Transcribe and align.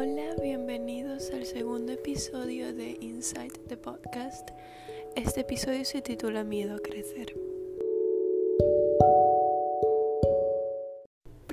Hola, 0.00 0.36
bienvenidos 0.40 1.28
al 1.32 1.44
segundo 1.44 1.90
episodio 1.90 2.72
de 2.72 2.96
Inside 3.00 3.50
the 3.66 3.76
Podcast. 3.76 4.50
Este 5.16 5.40
episodio 5.40 5.84
se 5.84 6.02
titula 6.02 6.44
Miedo 6.44 6.76
a 6.76 6.78
crecer. 6.78 7.34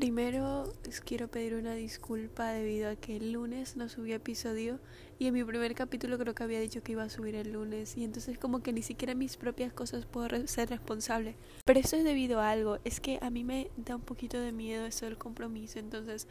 Primero 0.06 0.72
les 0.86 1.02
quiero 1.02 1.28
pedir 1.30 1.56
una 1.56 1.74
disculpa 1.74 2.52
debido 2.52 2.92
a 2.92 2.96
que 2.96 3.18
el 3.18 3.32
lunes 3.32 3.76
no 3.76 3.90
subí 3.90 4.14
episodio 4.14 4.80
y 5.18 5.26
en 5.26 5.34
mi 5.34 5.44
primer 5.44 5.74
capítulo 5.74 6.20
creo 6.20 6.36
que 6.36 6.44
había 6.44 6.60
dicho 6.60 6.84
que 6.84 6.92
iba 6.92 7.02
a 7.02 7.10
subir 7.10 7.34
el 7.34 7.54
lunes 7.54 7.98
y 7.98 8.04
entonces 8.04 8.38
como 8.38 8.62
que 8.62 8.72
ni 8.72 8.84
siquiera 8.84 9.16
mis 9.16 9.36
propias 9.36 9.74
cosas 9.74 10.06
puedo 10.06 10.46
ser 10.46 10.70
responsable. 10.70 11.36
Pero 11.66 11.80
eso 11.80 11.96
es 11.96 12.04
debido 12.04 12.40
a 12.40 12.52
algo, 12.52 12.78
es 12.84 13.00
que 13.00 13.18
a 13.24 13.32
mí 13.32 13.44
me 13.44 13.72
da 13.78 13.96
un 13.96 14.04
poquito 14.04 14.40
de 14.40 14.52
miedo 14.52 14.86
eso 14.86 15.06
del 15.06 15.18
compromiso, 15.18 15.80
entonces 15.80 16.28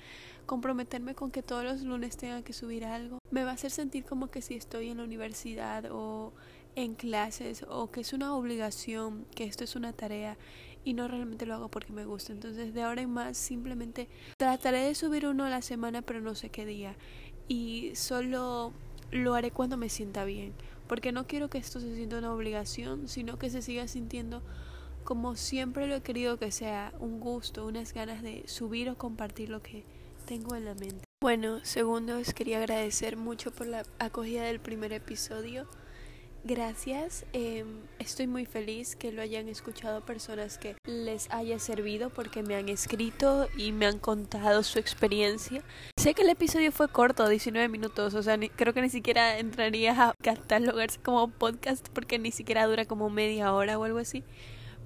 comprometerme 0.46 1.16
con 1.16 1.32
que 1.32 1.42
todos 1.42 1.64
los 1.64 1.82
lunes 1.82 2.16
tenga 2.16 2.42
que 2.42 2.52
subir 2.52 2.84
algo 2.84 3.18
me 3.32 3.42
va 3.42 3.50
a 3.50 3.54
hacer 3.54 3.72
sentir 3.72 4.04
como 4.04 4.30
que 4.30 4.40
si 4.40 4.54
estoy 4.54 4.90
en 4.90 4.98
la 4.98 5.02
universidad 5.02 5.86
o 5.90 6.32
en 6.76 6.94
clases 6.94 7.64
o 7.68 7.90
que 7.90 8.02
es 8.02 8.12
una 8.12 8.36
obligación, 8.36 9.26
que 9.34 9.44
esto 9.44 9.64
es 9.64 9.74
una 9.74 9.92
tarea 9.92 10.36
y 10.84 10.94
no 10.94 11.08
realmente 11.08 11.46
lo 11.46 11.54
hago 11.54 11.68
porque 11.68 11.92
me 11.92 12.04
gusta. 12.04 12.32
Entonces 12.32 12.74
de 12.74 12.82
ahora 12.82 13.02
en 13.02 13.10
más 13.10 13.36
simplemente 13.36 14.08
trataré 14.36 14.80
de 14.80 14.94
subir 14.94 15.26
uno 15.26 15.44
a 15.44 15.50
la 15.50 15.62
semana 15.62 16.02
pero 16.02 16.20
no 16.20 16.34
sé 16.34 16.50
qué 16.50 16.66
día 16.66 16.96
y 17.48 17.92
solo 17.94 18.72
lo 19.10 19.34
haré 19.34 19.50
cuando 19.50 19.76
me 19.76 19.88
sienta 19.88 20.24
bien 20.24 20.54
porque 20.86 21.12
no 21.12 21.26
quiero 21.26 21.48
que 21.48 21.58
esto 21.58 21.80
se 21.80 21.94
sienta 21.94 22.18
una 22.18 22.32
obligación 22.32 23.08
sino 23.08 23.38
que 23.38 23.50
se 23.50 23.62
siga 23.62 23.86
sintiendo 23.86 24.42
como 25.04 25.36
siempre 25.36 25.86
lo 25.86 25.96
he 25.96 26.00
querido 26.00 26.38
que 26.38 26.50
sea 26.50 26.92
un 26.98 27.20
gusto, 27.20 27.66
unas 27.66 27.92
ganas 27.92 28.22
de 28.22 28.42
subir 28.46 28.88
o 28.88 28.96
compartir 28.96 29.50
lo 29.50 29.62
que 29.62 29.84
tengo 30.24 30.56
en 30.56 30.64
la 30.64 30.74
mente. 30.74 31.04
Bueno, 31.22 31.60
segundo, 31.62 32.18
os 32.18 32.34
quería 32.34 32.58
agradecer 32.58 33.16
mucho 33.16 33.52
por 33.52 33.66
la 33.66 33.84
acogida 33.98 34.44
del 34.44 34.60
primer 34.60 34.92
episodio. 34.92 35.68
Gracias, 36.46 37.24
eh, 37.32 37.64
estoy 37.98 38.26
muy 38.26 38.44
feliz 38.44 38.96
que 38.96 39.12
lo 39.12 39.22
hayan 39.22 39.48
escuchado 39.48 40.04
personas 40.04 40.58
que 40.58 40.76
les 40.84 41.30
haya 41.30 41.58
servido 41.58 42.10
porque 42.10 42.42
me 42.42 42.54
han 42.54 42.68
escrito 42.68 43.48
y 43.56 43.72
me 43.72 43.86
han 43.86 43.98
contado 43.98 44.62
su 44.62 44.78
experiencia. 44.78 45.62
Sé 45.98 46.12
que 46.12 46.20
el 46.20 46.28
episodio 46.28 46.70
fue 46.70 46.88
corto, 46.88 47.26
19 47.26 47.68
minutos, 47.68 48.12
o 48.12 48.22
sea, 48.22 48.36
ni, 48.36 48.50
creo 48.50 48.74
que 48.74 48.82
ni 48.82 48.90
siquiera 48.90 49.38
entraría 49.38 49.92
a 49.92 50.12
catalogarse 50.22 51.00
como 51.00 51.28
podcast 51.28 51.88
porque 51.94 52.18
ni 52.18 52.30
siquiera 52.30 52.66
dura 52.66 52.84
como 52.84 53.08
media 53.08 53.54
hora 53.54 53.78
o 53.78 53.84
algo 53.84 53.96
así. 53.96 54.22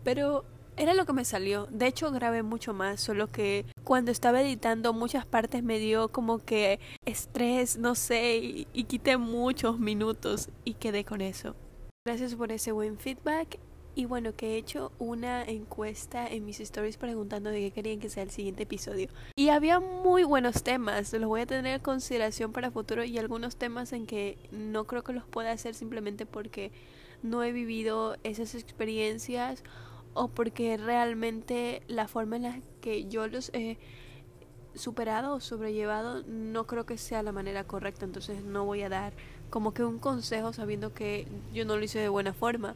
Pero 0.05 0.45
era 0.79 0.95
lo 0.95 1.05
que 1.05 1.13
me 1.13 1.25
salió. 1.25 1.67
De 1.71 1.87
hecho, 1.87 2.11
grabé 2.11 2.43
mucho 2.43 2.73
más, 2.73 3.01
solo 3.01 3.29
que 3.29 3.67
cuando 3.85 4.11
estaba 4.11 4.41
editando 4.41 4.93
muchas 4.93 5.27
partes 5.27 5.63
me 5.63 5.79
dio 5.79 6.09
como 6.09 6.39
que 6.39 6.79
estrés, 7.05 7.79
no 7.79 7.95
sé, 7.95 8.67
y, 8.73 8.85
quité 8.85 9.17
muchos 9.17 9.79
minutos 9.79 10.51
y 10.65 10.75
quedé 10.75 11.05
con 11.05 11.21
eso. 11.21 11.57
Gracias 12.07 12.35
por 12.35 12.53
ese 12.53 12.73
buen 12.73 12.99
feedback. 12.99 13.59
Y 13.95 14.05
bueno, 14.05 14.37
que 14.37 14.55
he 14.55 14.57
hecho 14.57 14.93
una 15.01 15.43
encuesta 15.43 16.29
en 16.29 16.45
mis 16.45 16.61
stories 16.61 16.97
preguntando 16.97 17.51
de 17.51 17.59
qué 17.59 17.71
querían 17.73 17.99
que 17.99 18.09
sea 18.09 18.23
el 18.23 18.31
siguiente 18.31 18.63
episodio. 18.63 19.09
Y 19.37 19.49
había 19.49 19.81
muy 19.81 20.23
buenos 20.23 20.63
temas, 20.63 21.13
los 21.13 21.29
voy 21.29 21.41
a 21.41 21.47
tener 21.47 21.75
en 21.75 21.81
consideración 21.81 22.53
para 22.53 22.71
futuro 22.71 23.03
y 23.03 23.19
algunos 23.19 23.57
temas 23.57 23.93
en 23.93 24.07
que 24.07 24.39
no 24.53 24.87
creo 24.87 25.03
que 25.03 25.13
los 25.13 25.27
pueda 25.27 25.51
hacer 25.51 25.75
simplemente 25.75 26.27
porque 26.27 26.71
no 27.25 27.43
he 27.43 27.51
vivido 27.51 28.17
esas 28.23 28.55
experiencias 28.55 29.65
o 30.15 30.29
porque 30.29 30.77
realmente 30.77 31.83
la 31.89 32.09
forma 32.09 32.37
en 32.37 32.43
la 32.43 32.61
que 32.81 33.07
yo 33.07 33.27
los 33.29 33.51
he 33.55 33.79
superado 34.75 35.35
o 35.35 35.41
sobrellevado 35.41 36.23
no 36.27 36.67
creo 36.67 36.87
que 36.87 36.99
sea 36.99 37.23
la 37.23 37.33
manera 37.33 37.65
correcta, 37.65 38.05
entonces 38.05 38.45
no 38.45 38.65
voy 38.65 38.83
a 38.83 38.89
dar 38.89 39.13
como 39.51 39.73
que 39.73 39.85
un 39.85 39.99
consejo 39.99 40.53
sabiendo 40.53 40.93
que 40.95 41.27
yo 41.53 41.65
no 41.65 41.77
lo 41.77 41.85
hice 41.85 41.99
de 41.99 42.09
buena 42.09 42.33
forma. 42.33 42.75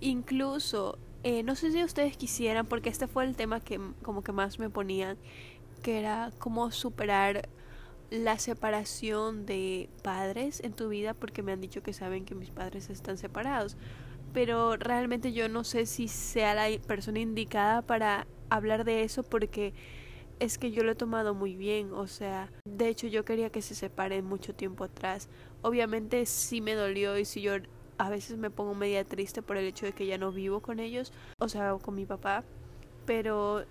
Incluso, 0.00 0.98
eh, 1.22 1.42
no 1.42 1.54
sé 1.54 1.72
si 1.72 1.82
ustedes 1.84 2.16
quisieran, 2.16 2.66
porque 2.66 2.88
este 2.88 3.06
fue 3.06 3.24
el 3.24 3.36
tema 3.36 3.60
que 3.60 3.80
como 4.02 4.22
que 4.22 4.32
más 4.32 4.58
me 4.58 4.70
ponían, 4.70 5.18
que 5.82 5.98
era 5.98 6.32
cómo 6.38 6.70
superar 6.70 7.48
la 8.10 8.38
separación 8.38 9.46
de 9.46 9.88
padres 10.02 10.60
en 10.64 10.72
tu 10.72 10.88
vida, 10.88 11.14
porque 11.14 11.42
me 11.42 11.52
han 11.52 11.60
dicho 11.60 11.82
que 11.82 11.92
saben 11.92 12.24
que 12.24 12.34
mis 12.34 12.50
padres 12.50 12.90
están 12.90 13.18
separados 13.18 13.76
pero 14.32 14.76
realmente 14.76 15.32
yo 15.32 15.48
no 15.48 15.64
sé 15.64 15.86
si 15.86 16.08
sea 16.08 16.54
la 16.54 16.78
persona 16.86 17.20
indicada 17.20 17.82
para 17.82 18.26
hablar 18.48 18.84
de 18.84 19.02
eso 19.02 19.22
porque 19.22 19.74
es 20.38 20.56
que 20.56 20.72
yo 20.72 20.82
lo 20.82 20.92
he 20.92 20.94
tomado 20.94 21.34
muy 21.34 21.54
bien, 21.54 21.92
o 21.92 22.06
sea, 22.06 22.50
de 22.64 22.88
hecho 22.88 23.06
yo 23.06 23.24
quería 23.24 23.50
que 23.50 23.62
se 23.62 23.74
separen 23.74 24.24
mucho 24.24 24.54
tiempo 24.54 24.84
atrás. 24.84 25.28
Obviamente 25.62 26.24
sí 26.26 26.60
me 26.60 26.74
dolió 26.74 27.18
y 27.18 27.26
si 27.26 27.42
yo 27.42 27.54
a 27.98 28.08
veces 28.08 28.38
me 28.38 28.50
pongo 28.50 28.74
media 28.74 29.04
triste 29.04 29.42
por 29.42 29.58
el 29.58 29.66
hecho 29.66 29.84
de 29.84 29.92
que 29.92 30.06
ya 30.06 30.16
no 30.16 30.32
vivo 30.32 30.60
con 30.60 30.80
ellos, 30.80 31.12
o 31.38 31.48
sea, 31.48 31.74
con 31.74 31.94
mi 31.94 32.06
papá, 32.06 32.44
pero 33.04 33.64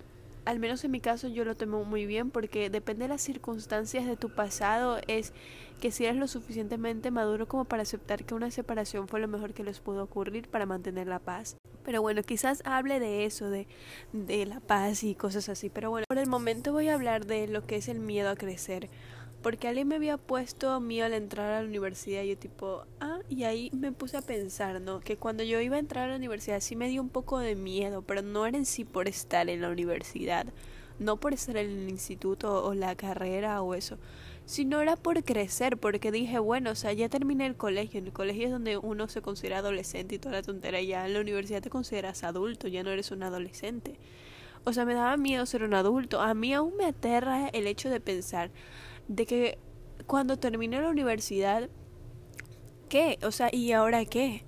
al 0.44 0.58
menos 0.60 0.84
en 0.84 0.92
mi 0.92 1.00
caso 1.00 1.28
yo 1.28 1.44
lo 1.44 1.56
tomo 1.56 1.84
muy 1.84 2.06
bien 2.06 2.30
porque 2.30 2.70
depende 2.70 3.04
de 3.04 3.08
las 3.08 3.22
circunstancias 3.22 4.06
de 4.06 4.16
tu 4.16 4.30
pasado 4.30 4.98
es 5.06 5.32
que 5.80 5.90
si 5.90 6.04
eres 6.04 6.16
lo 6.16 6.28
suficientemente 6.28 7.10
maduro 7.10 7.48
como 7.48 7.64
para 7.64 7.82
aceptar 7.82 8.24
que 8.24 8.34
una 8.34 8.50
separación 8.50 9.08
fue 9.08 9.20
lo 9.20 9.28
mejor 9.28 9.54
que 9.54 9.64
les 9.64 9.80
pudo 9.80 10.04
ocurrir 10.04 10.48
para 10.48 10.66
mantener 10.66 11.08
la 11.08 11.18
paz. 11.18 11.56
Pero 11.84 12.02
bueno, 12.02 12.22
quizás 12.22 12.62
hable 12.64 13.00
de 13.00 13.24
eso, 13.24 13.50
de, 13.50 13.66
de 14.12 14.46
la 14.46 14.60
paz 14.60 15.02
y 15.02 15.14
cosas 15.14 15.48
así. 15.48 15.70
Pero 15.70 15.90
bueno, 15.90 16.04
por 16.08 16.18
el 16.18 16.28
momento 16.28 16.72
voy 16.72 16.88
a 16.88 16.94
hablar 16.94 17.26
de 17.26 17.48
lo 17.48 17.66
que 17.66 17.76
es 17.76 17.88
el 17.88 17.98
miedo 17.98 18.30
a 18.30 18.36
crecer. 18.36 18.88
Porque 19.42 19.68
alguien 19.68 19.88
me 19.88 19.94
había 19.94 20.18
puesto 20.18 20.78
miedo 20.80 21.06
al 21.06 21.14
entrar 21.14 21.50
a 21.50 21.62
la 21.62 21.66
universidad 21.66 22.22
y 22.22 22.28
yo 22.28 22.36
tipo, 22.36 22.84
ah, 23.00 23.20
y 23.30 23.44
ahí 23.44 23.70
me 23.72 23.90
puse 23.90 24.18
a 24.18 24.22
pensar, 24.22 24.82
¿no? 24.82 25.00
Que 25.00 25.16
cuando 25.16 25.42
yo 25.42 25.60
iba 25.60 25.76
a 25.76 25.78
entrar 25.78 26.04
a 26.04 26.10
la 26.10 26.16
universidad 26.16 26.60
sí 26.60 26.76
me 26.76 26.88
dio 26.88 27.00
un 27.00 27.08
poco 27.08 27.38
de 27.38 27.54
miedo, 27.54 28.02
pero 28.02 28.20
no 28.20 28.44
era 28.44 28.58
en 28.58 28.66
sí 28.66 28.84
por 28.84 29.08
estar 29.08 29.48
en 29.48 29.62
la 29.62 29.70
universidad, 29.70 30.46
no 30.98 31.16
por 31.16 31.32
estar 31.32 31.56
en 31.56 31.70
el 31.70 31.88
instituto 31.88 32.62
o 32.62 32.74
la 32.74 32.94
carrera 32.96 33.62
o 33.62 33.74
eso, 33.74 33.96
sino 34.50 34.80
era 34.80 34.96
por 34.96 35.22
crecer, 35.22 35.76
porque 35.76 36.10
dije, 36.10 36.40
bueno, 36.40 36.72
o 36.72 36.74
sea, 36.74 36.92
ya 36.92 37.08
terminé 37.08 37.46
el 37.46 37.54
colegio, 37.54 38.00
en 38.00 38.06
el 38.06 38.12
colegio 38.12 38.46
es 38.46 38.50
donde 38.50 38.78
uno 38.78 39.06
se 39.06 39.22
considera 39.22 39.58
adolescente 39.58 40.16
y 40.16 40.18
toda 40.18 40.34
la 40.34 40.42
tontería, 40.42 40.82
ya 40.82 41.06
en 41.06 41.14
la 41.14 41.20
universidad 41.20 41.62
te 41.62 41.70
consideras 41.70 42.24
adulto, 42.24 42.66
ya 42.66 42.82
no 42.82 42.90
eres 42.90 43.12
un 43.12 43.22
adolescente. 43.22 43.94
O 44.64 44.72
sea, 44.72 44.84
me 44.84 44.94
daba 44.94 45.16
miedo 45.16 45.46
ser 45.46 45.62
un 45.62 45.72
adulto. 45.72 46.20
A 46.20 46.34
mí 46.34 46.52
aún 46.52 46.76
me 46.76 46.86
aterra 46.86 47.46
el 47.52 47.68
hecho 47.68 47.90
de 47.90 48.00
pensar 48.00 48.50
de 49.06 49.24
que 49.24 49.58
cuando 50.08 50.36
termine 50.36 50.80
la 50.80 50.88
universidad, 50.88 51.70
¿qué? 52.88 53.20
O 53.22 53.30
sea, 53.30 53.50
¿y 53.52 53.70
ahora 53.70 54.04
qué? 54.04 54.42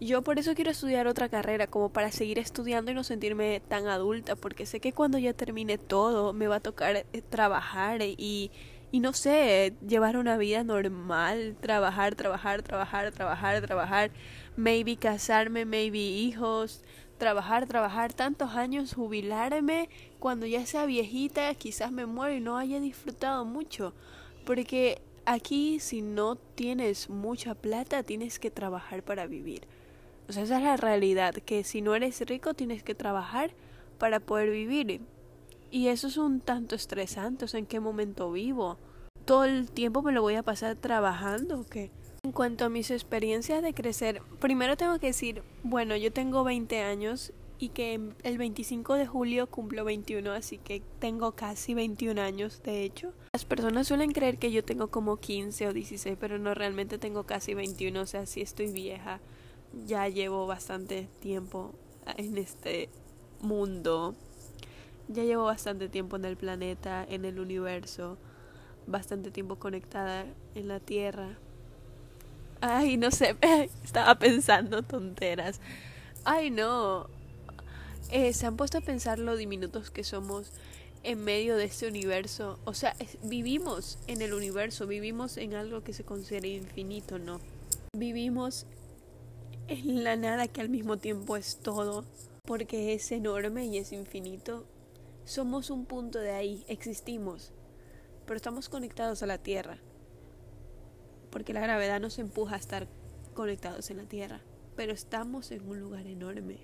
Yo 0.00 0.22
por 0.22 0.40
eso 0.40 0.56
quiero 0.56 0.72
estudiar 0.72 1.06
otra 1.06 1.28
carrera, 1.28 1.68
como 1.68 1.92
para 1.92 2.10
seguir 2.10 2.40
estudiando 2.40 2.90
y 2.90 2.94
no 2.94 3.04
sentirme 3.04 3.62
tan 3.68 3.86
adulta, 3.86 4.34
porque 4.34 4.66
sé 4.66 4.80
que 4.80 4.92
cuando 4.92 5.18
ya 5.18 5.34
termine 5.34 5.78
todo 5.78 6.32
me 6.32 6.48
va 6.48 6.56
a 6.56 6.60
tocar 6.60 6.96
eh, 6.96 7.22
trabajar 7.28 8.02
y, 8.02 8.50
y 8.92 9.00
no 9.00 9.12
sé, 9.12 9.74
llevar 9.86 10.16
una 10.16 10.36
vida 10.36 10.64
normal, 10.64 11.56
trabajar, 11.60 12.14
trabajar, 12.14 12.62
trabajar, 12.62 13.12
trabajar, 13.12 13.64
trabajar, 13.64 14.10
maybe 14.56 14.96
casarme, 14.96 15.64
maybe 15.64 15.98
hijos, 15.98 16.82
trabajar, 17.18 17.66
trabajar 17.66 18.12
tantos 18.12 18.50
años, 18.56 18.94
jubilarme, 18.94 19.88
cuando 20.18 20.46
ya 20.46 20.66
sea 20.66 20.86
viejita, 20.86 21.54
quizás 21.54 21.92
me 21.92 22.06
muero 22.06 22.34
y 22.34 22.40
no 22.40 22.58
haya 22.58 22.80
disfrutado 22.80 23.44
mucho. 23.44 23.94
Porque 24.44 25.00
aquí 25.24 25.78
si 25.78 26.02
no 26.02 26.34
tienes 26.36 27.08
mucha 27.08 27.54
plata, 27.54 28.02
tienes 28.02 28.40
que 28.40 28.50
trabajar 28.50 29.04
para 29.04 29.26
vivir. 29.26 29.68
O 30.28 30.32
sea, 30.32 30.42
esa 30.42 30.58
es 30.58 30.64
la 30.64 30.76
realidad, 30.76 31.34
que 31.34 31.62
si 31.62 31.82
no 31.82 31.94
eres 31.94 32.20
rico, 32.22 32.54
tienes 32.54 32.82
que 32.82 32.94
trabajar 32.94 33.52
para 33.98 34.18
poder 34.18 34.50
vivir. 34.50 35.00
Y 35.70 35.88
eso 35.88 36.08
es 36.08 36.16
un 36.16 36.40
tanto 36.40 36.74
estresante, 36.74 37.44
o 37.44 37.48
sea, 37.48 37.58
¿en 37.58 37.66
qué 37.66 37.78
momento 37.78 38.32
vivo? 38.32 38.78
¿Todo 39.24 39.44
el 39.44 39.70
tiempo 39.70 40.02
me 40.02 40.12
lo 40.12 40.22
voy 40.22 40.34
a 40.34 40.42
pasar 40.42 40.76
trabajando 40.76 41.64
qué? 41.64 41.92
En 42.24 42.32
cuanto 42.32 42.64
a 42.64 42.68
mis 42.68 42.90
experiencias 42.90 43.62
de 43.62 43.72
crecer, 43.72 44.20
primero 44.40 44.76
tengo 44.76 44.98
que 44.98 45.08
decir, 45.08 45.42
bueno, 45.62 45.96
yo 45.96 46.12
tengo 46.12 46.42
20 46.44 46.80
años 46.80 47.32
y 47.60 47.68
que 47.68 48.00
el 48.22 48.38
25 48.38 48.94
de 48.94 49.06
julio 49.06 49.46
cumplo 49.46 49.84
21, 49.84 50.32
así 50.32 50.58
que 50.58 50.82
tengo 50.98 51.32
casi 51.32 51.74
21 51.74 52.20
años, 52.20 52.62
de 52.62 52.82
hecho. 52.82 53.12
Las 53.32 53.44
personas 53.44 53.86
suelen 53.86 54.12
creer 54.12 54.38
que 54.38 54.50
yo 54.50 54.64
tengo 54.64 54.88
como 54.88 55.18
15 55.18 55.68
o 55.68 55.72
16, 55.72 56.16
pero 56.18 56.38
no 56.38 56.54
realmente 56.54 56.98
tengo 56.98 57.24
casi 57.24 57.54
21, 57.54 58.00
o 58.00 58.06
sea, 58.06 58.26
sí 58.26 58.40
estoy 58.40 58.72
vieja. 58.72 59.20
Ya 59.84 60.08
llevo 60.08 60.46
bastante 60.46 61.08
tiempo 61.20 61.74
en 62.16 62.38
este 62.38 62.88
mundo. 63.40 64.16
Ya 65.10 65.24
llevo 65.24 65.44
bastante 65.44 65.88
tiempo 65.88 66.16
en 66.16 66.24
el 66.24 66.36
planeta, 66.36 67.04
en 67.08 67.24
el 67.24 67.38
universo, 67.38 68.16
bastante 68.86 69.30
tiempo 69.30 69.56
conectada 69.56 70.24
en 70.54 70.68
la 70.68 70.80
Tierra, 70.80 71.36
Ay, 72.62 72.98
no 72.98 73.10
sé, 73.10 73.36
estaba 73.84 74.18
pensando 74.18 74.82
tonteras. 74.82 75.60
Ay, 76.24 76.50
no. 76.50 77.08
Eh, 78.10 78.34
¿Se 78.34 78.46
han 78.46 78.56
puesto 78.56 78.78
a 78.78 78.80
pensar 78.82 79.18
lo 79.18 79.36
diminutos 79.36 79.90
que 79.90 80.04
somos 80.04 80.52
en 81.02 81.24
medio 81.24 81.56
de 81.56 81.64
este 81.64 81.88
universo. 81.88 82.58
O 82.64 82.74
sea, 82.74 82.94
vivimos 83.22 83.98
en 84.06 84.20
el 84.20 84.34
universo, 84.34 84.86
vivimos 84.86 85.36
en 85.36 85.54
algo 85.54 85.82
que 85.82 85.92
se 85.92 86.04
considera 86.04 86.46
infinito, 86.46 87.18
¿no? 87.18 87.40
Vivimos 87.96 88.66
en 89.68 90.04
la 90.04 90.16
nada 90.16 90.48
que 90.48 90.60
al 90.60 90.68
mismo 90.68 90.98
tiempo 90.98 91.36
es 91.36 91.56
todo, 91.56 92.04
porque 92.44 92.92
es 92.92 93.10
enorme 93.12 93.64
y 93.66 93.78
es 93.78 93.92
infinito. 93.92 94.66
Somos 95.30 95.70
un 95.70 95.84
punto 95.84 96.18
de 96.18 96.32
ahí, 96.32 96.64
existimos, 96.66 97.52
pero 98.26 98.36
estamos 98.36 98.68
conectados 98.68 99.22
a 99.22 99.26
la 99.26 99.38
Tierra, 99.38 99.78
porque 101.30 101.52
la 101.52 101.60
gravedad 101.60 102.00
nos 102.00 102.18
empuja 102.18 102.56
a 102.56 102.58
estar 102.58 102.88
conectados 103.32 103.90
en 103.90 103.98
la 103.98 104.06
Tierra, 104.06 104.40
pero 104.74 104.92
estamos 104.92 105.52
en 105.52 105.68
un 105.68 105.78
lugar 105.78 106.08
enorme. 106.08 106.58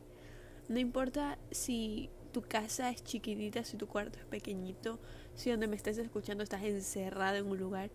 No 0.69 0.81
importa 0.81 1.39
si 1.53 2.11
tu 2.33 2.43
casa 2.43 2.91
es 2.91 3.05
chiquitita, 3.05 3.63
si 3.63 3.77
tu 3.77 3.87
cuarto 3.87 4.19
es 4.19 4.25
pequeñito, 4.25 4.99
si 5.37 5.53
donde 5.53 5.69
me 5.69 5.77
estés 5.77 5.99
escuchando 5.99 6.43
estás 6.43 6.65
encerrado 6.65 7.37
en 7.37 7.47
un 7.47 7.59
lugar, 7.59 7.91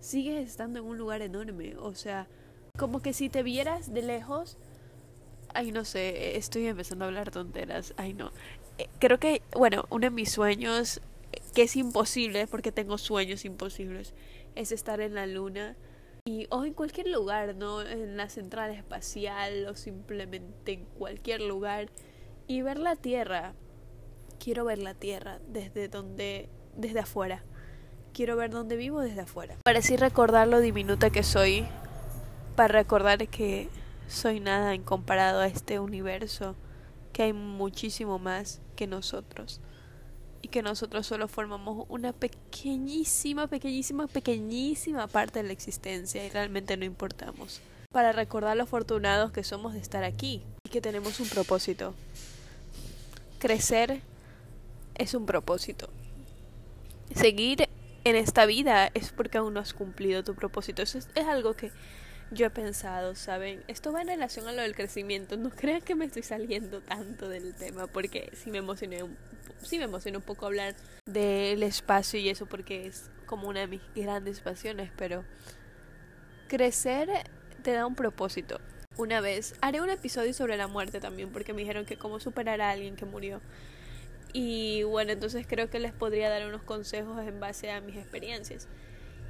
sigues 0.00 0.48
estando 0.48 0.80
en 0.80 0.86
un 0.86 0.98
lugar 0.98 1.22
enorme. 1.22 1.76
O 1.76 1.94
sea, 1.94 2.26
como 2.76 3.00
que 3.02 3.12
si 3.12 3.28
te 3.28 3.44
vieras 3.44 3.94
de 3.94 4.02
lejos, 4.02 4.58
ay 5.54 5.70
no 5.70 5.84
sé, 5.84 6.36
estoy 6.36 6.66
empezando 6.66 7.04
a 7.04 7.08
hablar 7.08 7.30
tonteras, 7.30 7.94
ay 7.96 8.14
no. 8.14 8.32
Creo 8.98 9.18
que, 9.18 9.42
bueno, 9.52 9.84
uno 9.90 10.06
de 10.06 10.10
mis 10.10 10.30
sueños, 10.30 11.00
que 11.54 11.62
es 11.62 11.76
imposible, 11.76 12.46
porque 12.46 12.72
tengo 12.72 12.98
sueños 12.98 13.44
imposibles, 13.44 14.14
es 14.54 14.72
estar 14.72 15.00
en 15.00 15.14
la 15.14 15.26
luna. 15.26 15.76
Y, 16.24 16.46
o 16.50 16.64
en 16.64 16.74
cualquier 16.74 17.08
lugar, 17.08 17.54
¿no? 17.54 17.82
En 17.82 18.16
la 18.16 18.28
central 18.28 18.70
espacial 18.72 19.66
o 19.66 19.76
simplemente 19.76 20.72
en 20.72 20.84
cualquier 20.84 21.40
lugar. 21.40 21.88
Y 22.46 22.62
ver 22.62 22.78
la 22.78 22.96
Tierra 22.96 23.54
quiero 24.38 24.64
ver 24.64 24.78
la 24.78 24.94
tierra 24.94 25.40
desde 25.48 25.88
donde 25.88 26.48
desde 26.76 27.00
afuera. 27.00 27.42
Quiero 28.12 28.36
ver 28.36 28.50
dónde 28.50 28.76
vivo 28.76 29.00
desde 29.00 29.20
afuera. 29.20 29.56
Para 29.64 29.80
así 29.80 29.96
recordar 29.96 30.48
lo 30.48 30.60
diminuta 30.60 31.10
que 31.10 31.22
soy, 31.22 31.66
para 32.56 32.72
recordar 32.72 33.28
que 33.28 33.68
soy 34.08 34.40
nada 34.40 34.74
en 34.74 34.82
comparado 34.82 35.40
a 35.40 35.46
este 35.46 35.78
universo, 35.78 36.56
que 37.18 37.24
hay 37.24 37.32
muchísimo 37.32 38.20
más 38.20 38.60
que 38.76 38.86
nosotros 38.86 39.60
y 40.40 40.46
que 40.46 40.62
nosotros 40.62 41.04
solo 41.04 41.26
formamos 41.26 41.84
una 41.88 42.12
pequeñísima, 42.12 43.48
pequeñísima, 43.48 44.06
pequeñísima 44.06 45.08
parte 45.08 45.40
de 45.40 45.48
la 45.48 45.52
existencia 45.52 46.24
y 46.24 46.30
realmente 46.30 46.76
no 46.76 46.84
importamos. 46.84 47.60
Para 47.90 48.12
recordar 48.12 48.56
lo 48.56 48.62
afortunados 48.62 49.32
que 49.32 49.42
somos 49.42 49.72
de 49.72 49.80
estar 49.80 50.04
aquí 50.04 50.44
y 50.62 50.68
que 50.68 50.80
tenemos 50.80 51.18
un 51.18 51.28
propósito. 51.28 51.92
Crecer 53.40 54.00
es 54.94 55.12
un 55.14 55.26
propósito. 55.26 55.88
Seguir 57.16 57.68
en 58.04 58.14
esta 58.14 58.46
vida 58.46 58.92
es 58.94 59.10
porque 59.10 59.38
aún 59.38 59.54
no 59.54 59.58
has 59.58 59.74
cumplido 59.74 60.22
tu 60.22 60.36
propósito. 60.36 60.82
Eso 60.82 60.98
es, 60.98 61.08
algo 61.26 61.54
que 61.54 61.72
yo 62.30 62.46
he 62.46 62.50
pensado, 62.50 63.14
¿saben? 63.14 63.62
Esto 63.68 63.92
va 63.92 64.02
en 64.02 64.08
relación 64.08 64.46
a 64.48 64.52
lo 64.52 64.62
del 64.62 64.74
crecimiento. 64.74 65.36
No 65.36 65.50
crean 65.50 65.80
que 65.80 65.94
me 65.94 66.04
estoy 66.04 66.22
saliendo 66.22 66.80
tanto 66.80 67.28
del 67.28 67.54
tema 67.54 67.86
porque 67.86 68.30
sí 68.34 68.50
me 68.50 68.58
emocioné 68.58 69.02
un, 69.02 69.16
sí 69.62 69.78
me 69.78 69.84
emocionó 69.84 70.18
un 70.18 70.24
poco 70.24 70.46
hablar 70.46 70.74
del 71.06 71.62
espacio 71.62 72.20
y 72.20 72.28
eso 72.28 72.46
porque 72.46 72.86
es 72.86 73.10
como 73.26 73.48
una 73.48 73.60
de 73.60 73.66
mis 73.66 73.82
grandes 73.94 74.40
pasiones, 74.40 74.90
pero 74.96 75.24
crecer 76.48 77.08
te 77.62 77.72
da 77.72 77.86
un 77.86 77.94
propósito. 77.94 78.60
Una 78.96 79.20
vez 79.20 79.54
haré 79.60 79.80
un 79.80 79.90
episodio 79.90 80.34
sobre 80.34 80.56
la 80.56 80.66
muerte 80.66 81.00
también 81.00 81.30
porque 81.30 81.52
me 81.52 81.60
dijeron 81.60 81.86
que 81.86 81.96
cómo 81.96 82.20
superar 82.20 82.60
a 82.60 82.70
alguien 82.70 82.96
que 82.96 83.04
murió. 83.04 83.40
Y 84.32 84.82
bueno, 84.82 85.12
entonces 85.12 85.46
creo 85.48 85.70
que 85.70 85.78
les 85.78 85.92
podría 85.92 86.28
dar 86.28 86.46
unos 86.46 86.62
consejos 86.62 87.26
en 87.26 87.40
base 87.40 87.70
a 87.70 87.80
mis 87.80 87.96
experiencias. 87.96 88.68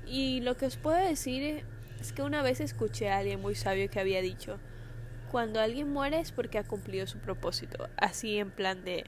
Y 0.07 0.41
lo 0.41 0.57
que 0.57 0.67
os 0.67 0.77
puedo 0.77 0.97
decir 0.97 1.65
es 2.01 2.13
que 2.13 2.23
una 2.23 2.43
vez 2.43 2.61
escuché 2.61 3.11
a 3.11 3.19
alguien 3.19 3.41
muy 3.41 3.55
sabio 3.55 3.91
que 3.91 4.01
había 4.01 4.23
dicho, 4.23 4.59
cuando 5.31 5.61
alguien 5.61 5.91
muere 5.91 6.21
es 6.21 6.33
porque 6.33 6.59
ha 6.59 6.65
cumplido 6.65 7.07
su 7.07 7.19
propósito, 7.19 7.89
así 7.97 8.39
en 8.39 8.51
plan 8.51 8.85
de 8.85 9.05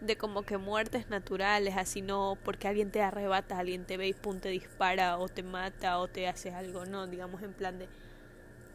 de 0.00 0.18
como 0.18 0.42
que 0.42 0.58
muertes 0.58 1.08
naturales, 1.08 1.74
así 1.76 2.02
no 2.02 2.36
porque 2.44 2.68
alguien 2.68 2.90
te 2.90 3.00
arrebata, 3.00 3.58
alguien 3.58 3.86
te 3.86 3.96
ve 3.96 4.08
y 4.08 4.12
pum 4.12 4.40
te 4.40 4.50
dispara 4.50 5.16
o 5.18 5.28
te 5.28 5.42
mata 5.42 5.98
o 5.98 6.06
te 6.06 6.28
hace 6.28 6.52
algo, 6.52 6.84
no, 6.84 7.06
digamos 7.06 7.42
en 7.42 7.54
plan 7.54 7.78
de 7.78 7.88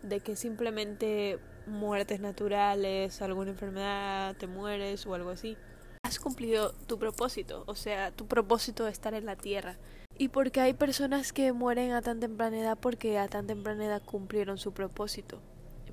de 0.03 0.19
que 0.19 0.35
simplemente 0.35 1.37
muertes 1.67 2.19
naturales, 2.21 3.21
alguna 3.21 3.51
enfermedad, 3.51 4.35
te 4.35 4.47
mueres 4.47 5.05
o 5.05 5.13
algo 5.13 5.29
así 5.29 5.57
has 6.03 6.19
cumplido 6.19 6.73
tu 6.87 6.97
propósito, 6.99 7.63
o 7.67 7.75
sea, 7.75 8.11
tu 8.11 8.27
propósito 8.27 8.85
de 8.85 8.91
estar 8.91 9.13
en 9.13 9.25
la 9.25 9.35
tierra. 9.35 9.77
Y 10.21 10.27
porque 10.27 10.61
hay 10.61 10.75
personas 10.75 11.33
que 11.33 11.51
mueren 11.51 11.93
a 11.93 12.03
tan 12.03 12.19
temprana 12.19 12.59
edad 12.59 12.77
porque 12.79 13.17
a 13.17 13.27
tan 13.27 13.47
temprana 13.47 13.85
edad 13.85 14.03
cumplieron 14.05 14.59
su 14.59 14.71
propósito. 14.71 15.39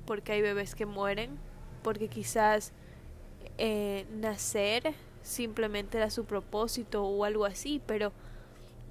Porque 0.05 0.33
hay 0.33 0.43
bebés 0.43 0.75
que 0.75 0.85
mueren 0.85 1.39
porque 1.81 2.09
quizás 2.09 2.71
eh, 3.57 4.05
nacer 4.11 4.93
simplemente 5.23 5.97
era 5.97 6.11
su 6.11 6.25
propósito 6.25 7.03
o 7.05 7.25
algo 7.25 7.43
así, 7.43 7.81
pero 7.87 8.11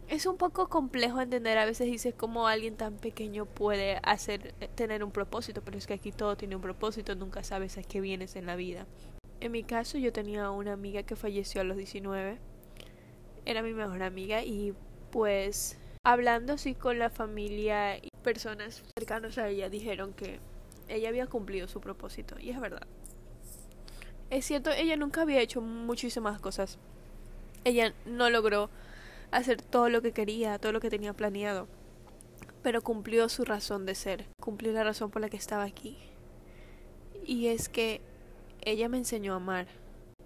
es 0.09 0.27
un 0.27 0.39
poco 0.39 0.69
complejo 0.69 1.21
entender. 1.21 1.57
A 1.57 1.67
veces 1.67 1.87
dices 1.87 2.15
cómo 2.17 2.49
alguien 2.49 2.75
tan 2.75 2.97
pequeño 2.97 3.47
puede 3.47 4.01
hacer 4.03 4.55
tener 4.75 5.05
un 5.05 5.13
propósito, 5.13 5.63
pero 5.65 5.79
es 5.79 5.87
que 5.87 5.95
aquí 5.95 6.11
todo 6.11 6.37
tiene 6.37 6.57
un 6.57 6.63
propósito, 6.63 7.15
nunca 7.15 7.45
sabes 7.45 7.79
a 7.79 7.85
qué 7.85 8.01
vienes 8.01 8.35
en 8.35 8.47
la 8.47 8.57
vida. 8.57 8.89
En 9.39 9.53
mi 9.53 9.63
caso 9.63 9.99
yo 9.99 10.13
tenía 10.13 10.51
una 10.51 10.73
amiga 10.73 11.05
que 11.05 11.15
falleció 11.15 11.61
a 11.61 11.65
los 11.65 11.77
19. 11.77 12.39
Era 13.45 13.63
mi 13.63 13.73
mejor 13.73 14.03
amiga 14.03 14.43
y 14.43 14.75
pues 15.11 15.77
hablando 16.05 16.55
así 16.55 16.75
con 16.75 16.99
la 16.99 17.11
familia 17.11 17.97
y 17.99 18.09
personas 18.23 18.83
cercanas 18.97 19.39
a 19.39 19.49
ella 19.49 19.69
dijeron 19.69 20.13
que 20.13 20.41
ella 20.89 21.09
había 21.09 21.27
cumplido 21.27 21.69
su 21.69 21.81
propósito 21.81 22.37
y 22.39 22.51
es 22.51 22.61
verdad. 22.61 22.87
Es 24.31 24.45
cierto, 24.45 24.71
ella 24.71 24.97
nunca 24.97 25.23
había 25.23 25.41
hecho 25.41 25.61
muchísimas 25.61 26.41
cosas. 26.41 26.79
Ella 27.65 27.95
no 28.05 28.31
logró 28.31 28.71
hacer 29.31 29.61
todo 29.63 29.89
lo 29.89 30.03
que 30.03 30.13
quería, 30.13 30.59
todo 30.59 30.73
lo 30.73 30.81
que 30.81 30.91
tenía 30.91 31.13
planeado, 31.13 31.67
pero 32.63 32.83
cumplió 32.83 33.29
su 33.29 33.45
razón 33.45 33.87
de 33.87 33.95
ser, 33.95 34.27
cumplió 34.41 34.73
la 34.73 34.85
razón 34.85 35.11
por 35.11 35.23
la 35.23 35.29
que 35.29 35.37
estaba 35.37 35.65
aquí. 35.65 35.99
Y 37.25 37.49
es 37.49 37.69
que 37.69 38.01
ella 38.63 38.89
me 38.89 38.99
enseñó 38.99 39.35
a 39.35 39.37
amar. 39.37 39.67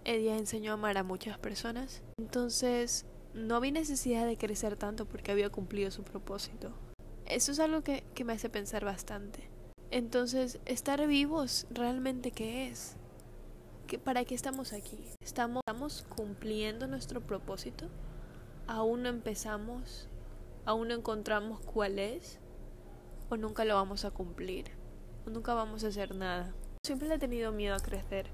Ella 0.05 0.37
enseñó 0.37 0.73
a 0.73 0.75
amar 0.75 0.99
a 0.99 1.05
muchas 1.05 1.38
personas. 1.38 2.02
Entonces, 2.19 3.06
no 3.34 3.61
vi 3.61 3.73
necesidad 3.73 4.26
de 4.26 4.37
crecer 4.37 4.76
tanto 4.76 5.06
porque 5.06 5.32
había 5.32 5.50
cumplido 5.50 5.90
su 5.90 6.02
propósito. 6.02 6.73
Eso 7.26 7.53
es 7.53 7.60
algo 7.60 7.82
que, 7.82 8.05
que 8.15 8.24
me 8.24 8.32
hace 8.34 8.48
pensar 8.48 8.84
bastante. 8.84 9.48
Entonces, 9.91 10.58
estar 10.65 11.06
vivos, 11.06 11.67
¿realmente 11.70 12.31
qué 12.31 12.69
es? 12.69 12.96
¿Qué, 13.86 13.98
¿Para 13.98 14.24
qué 14.24 14.34
estamos 14.34 14.72
aquí? 14.72 14.98
¿Estamos, 15.22 15.60
¿Estamos 15.67 16.06
cumpliendo 16.08 16.86
nuestro 16.86 17.20
propósito? 17.20 17.89
¿Aún 18.67 19.03
no 19.03 19.08
empezamos? 19.08 20.08
¿Aún 20.65 20.89
no 20.89 20.94
encontramos 20.94 21.60
cuál 21.60 21.98
es? 21.98 22.39
¿O 23.29 23.36
nunca 23.36 23.65
lo 23.65 23.74
vamos 23.74 24.05
a 24.05 24.10
cumplir? 24.10 24.67
¿O 25.27 25.31
nunca 25.31 25.55
vamos 25.55 25.84
a 25.84 25.89
hacer 25.89 26.15
nada? 26.15 26.55
Siempre 26.84 27.12
he 27.12 27.19
tenido 27.19 27.53
miedo 27.53 27.74
a 27.74 27.81
crecer. 27.81 28.27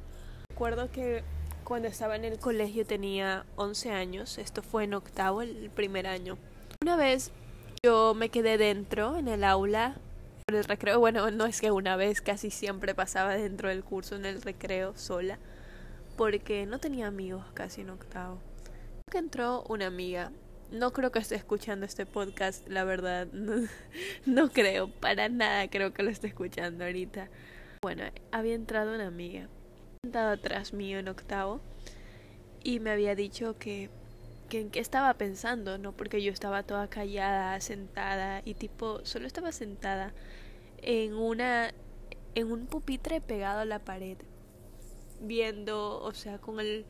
Recuerdo 0.50 0.90
que 0.90 1.25
cuando 1.69 1.89
estaba 1.89 2.17
en 2.17 2.25
el 2.25 2.39
colegio 2.39 2.87
tenía 2.87 3.45
11 3.57 3.91
años, 3.91 4.39
esto 4.39 4.63
fue 4.63 4.85
en 4.85 4.95
octavo, 4.95 5.43
el 5.43 5.69
primer 5.69 6.07
año. 6.07 6.39
Una 6.81 6.97
vez 6.97 7.31
yo 7.85 8.15
me 8.15 8.31
quedé 8.31 8.57
dentro 8.57 9.19
en 9.19 9.29
el 9.29 9.45
aula 9.45 9.99
por 10.47 10.57
el 10.57 10.65
recreo, 10.65 10.99
bueno, 10.99 11.31
no 11.31 11.45
es 11.45 11.61
que 11.61 11.71
una 11.71 11.95
vez, 11.97 12.23
casi 12.23 12.51
siempre 12.51 12.95
pasaba 12.95 13.35
dentro 13.35 13.69
del 13.69 13.85
curso 13.85 14.17
en 14.17 14.25
el 14.25 14.41
recreo 14.41 14.97
sola, 14.97 15.39
porque 16.17 16.65
no 16.65 16.81
tenía 16.81 17.07
amigos 17.07 17.45
casi 17.53 17.83
en 17.83 17.91
octavo. 17.91 18.41
Que 19.11 19.19
entró 19.19 19.63
una 19.69 19.89
amiga. 19.89 20.33
No 20.71 20.95
creo 20.95 21.13
que 21.13 21.19
esté 21.19 21.35
escuchando 21.35 21.85
este 21.85 22.07
podcast, 22.07 22.67
la 22.67 22.85
verdad. 22.85 23.27
No, 23.33 23.69
no 24.25 24.51
creo, 24.51 24.89
para 24.89 25.29
nada 25.29 25.69
creo 25.69 25.93
que 25.93 26.03
lo 26.03 26.09
esté 26.09 26.29
escuchando 26.29 26.87
ahorita. 26.87 27.29
Bueno, 27.83 28.05
había 28.33 28.55
entrado 28.55 28.95
una 28.95 29.07
amiga, 29.07 29.49
sentado 30.02 30.31
atrás 30.31 30.73
mío 30.73 30.99
en 30.99 31.09
octavo, 31.09 31.61
y 32.62 32.81
me 32.81 32.90
había 32.90 33.14
dicho 33.14 33.59
que, 33.59 33.90
que 34.49 34.61
en 34.61 34.71
qué 34.71 34.81
estaba 34.81 35.12
pensando, 35.14 35.78
¿no? 35.78 35.93
Porque 35.93 36.23
yo 36.23 36.33
estaba 36.33 36.62
toda 36.62 36.88
callada, 36.88 37.61
sentada, 37.61 38.43
y 38.45 38.55
tipo, 38.55 39.05
solo 39.05 39.26
estaba 39.26 39.52
sentada 39.52 40.12
en 40.78 41.14
una, 41.14 41.73
en 42.35 42.52
un 42.52 42.67
pupitre 42.67 43.21
pegado 43.21 43.61
a 43.61 43.64
la 43.64 43.81
pared, 43.81 44.19
viendo, 45.21 46.00
o 46.00 46.14
sea, 46.14 46.38
con 46.38 46.61
el 46.61 46.87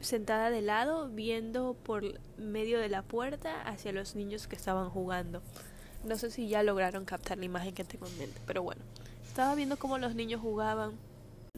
sentada 0.00 0.48
de 0.48 0.62
lado, 0.62 1.10
viendo 1.10 1.74
por 1.74 2.18
medio 2.38 2.80
de 2.80 2.88
la 2.88 3.02
puerta 3.02 3.60
hacia 3.62 3.92
los 3.92 4.14
niños 4.14 4.46
que 4.46 4.56
estaban 4.56 4.88
jugando. 4.88 5.42
No 6.04 6.16
sé 6.16 6.30
si 6.30 6.48
ya 6.48 6.62
lograron 6.62 7.04
captar 7.04 7.36
la 7.36 7.44
imagen 7.44 7.74
que 7.74 7.84
tengo 7.84 8.06
en 8.06 8.18
mente, 8.18 8.40
pero 8.46 8.62
bueno. 8.62 8.80
Estaba 9.26 9.54
viendo 9.54 9.78
cómo 9.78 9.98
los 9.98 10.14
niños 10.14 10.40
jugaban. 10.40 10.98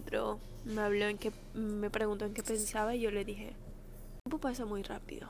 Pero 0.05 0.39
me 0.65 0.81
habló 0.81 1.07
en 1.07 1.19
me 1.55 1.91
preguntó 1.91 2.25
en 2.25 2.35
qué 2.35 2.43
pensaba 2.43 2.95
y 2.95 3.01
yo 3.01 3.11
le 3.11 3.25
dije, 3.25 3.53
tiempo 4.25 4.39
pasa 4.39 4.65
muy 4.65 4.83
rápido. 4.83 5.29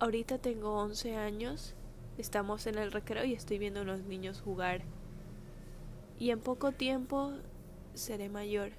Ahorita 0.00 0.38
tengo 0.38 0.78
11 0.78 1.16
años, 1.16 1.74
estamos 2.18 2.66
en 2.66 2.78
el 2.78 2.92
recreo 2.92 3.24
y 3.24 3.34
estoy 3.34 3.58
viendo 3.58 3.80
a 3.80 3.82
unos 3.82 4.00
niños 4.00 4.40
jugar. 4.40 4.82
Y 6.18 6.30
en 6.30 6.40
poco 6.40 6.72
tiempo 6.72 7.32
seré 7.94 8.28
mayor. 8.28 8.70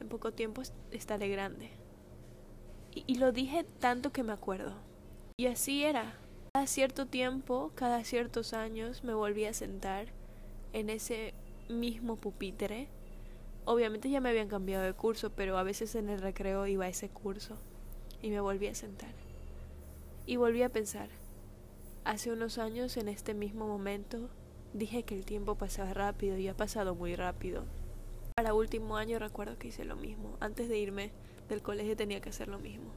En 0.00 0.08
poco 0.08 0.32
tiempo 0.32 0.62
estaré 0.90 1.28
grande. 1.28 1.70
Y, 2.94 3.04
y 3.06 3.16
lo 3.16 3.32
dije 3.32 3.64
tanto 3.78 4.12
que 4.12 4.22
me 4.22 4.32
acuerdo. 4.32 4.74
Y 5.38 5.46
así 5.46 5.84
era. 5.84 6.18
Cada 6.54 6.66
cierto 6.66 7.06
tiempo, 7.06 7.72
cada 7.74 8.04
ciertos 8.04 8.52
años, 8.52 9.04
me 9.04 9.14
volví 9.14 9.44
a 9.44 9.52
sentar 9.52 10.06
en 10.72 10.90
ese 10.90 11.34
mismo 11.68 12.16
pupitre. 12.16 12.88
Obviamente 13.66 14.08
ya 14.08 14.20
me 14.20 14.28
habían 14.28 14.46
cambiado 14.46 14.84
de 14.84 14.92
curso, 14.92 15.30
pero 15.30 15.58
a 15.58 15.64
veces 15.64 15.96
en 15.96 16.08
el 16.08 16.20
recreo 16.20 16.68
iba 16.68 16.86
ese 16.86 17.08
curso 17.08 17.56
y 18.22 18.30
me 18.30 18.38
volví 18.38 18.68
a 18.68 18.76
sentar. 18.76 19.10
Y 20.24 20.36
volví 20.36 20.62
a 20.62 20.68
pensar. 20.68 21.08
Hace 22.04 22.30
unos 22.30 22.58
años, 22.58 22.96
en 22.96 23.08
este 23.08 23.34
mismo 23.34 23.66
momento, 23.66 24.30
dije 24.72 25.02
que 25.02 25.16
el 25.16 25.24
tiempo 25.24 25.56
pasaba 25.56 25.92
rápido 25.92 26.38
y 26.38 26.46
ha 26.46 26.56
pasado 26.56 26.94
muy 26.94 27.16
rápido. 27.16 27.64
Para 28.36 28.54
último 28.54 28.98
año 28.98 29.18
recuerdo 29.18 29.58
que 29.58 29.68
hice 29.68 29.84
lo 29.84 29.96
mismo. 29.96 30.36
Antes 30.38 30.68
de 30.68 30.78
irme 30.78 31.10
del 31.48 31.60
colegio 31.60 31.96
tenía 31.96 32.20
que 32.20 32.28
hacer 32.28 32.46
lo 32.46 32.60
mismo. 32.60 32.92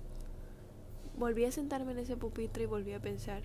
Volví 1.18 1.46
a 1.46 1.52
sentarme 1.52 1.94
en 1.94 2.00
ese 2.00 2.16
pupitre 2.16 2.66
y 2.66 2.68
volví 2.68 2.94
a 2.94 3.02
pensar 3.02 3.42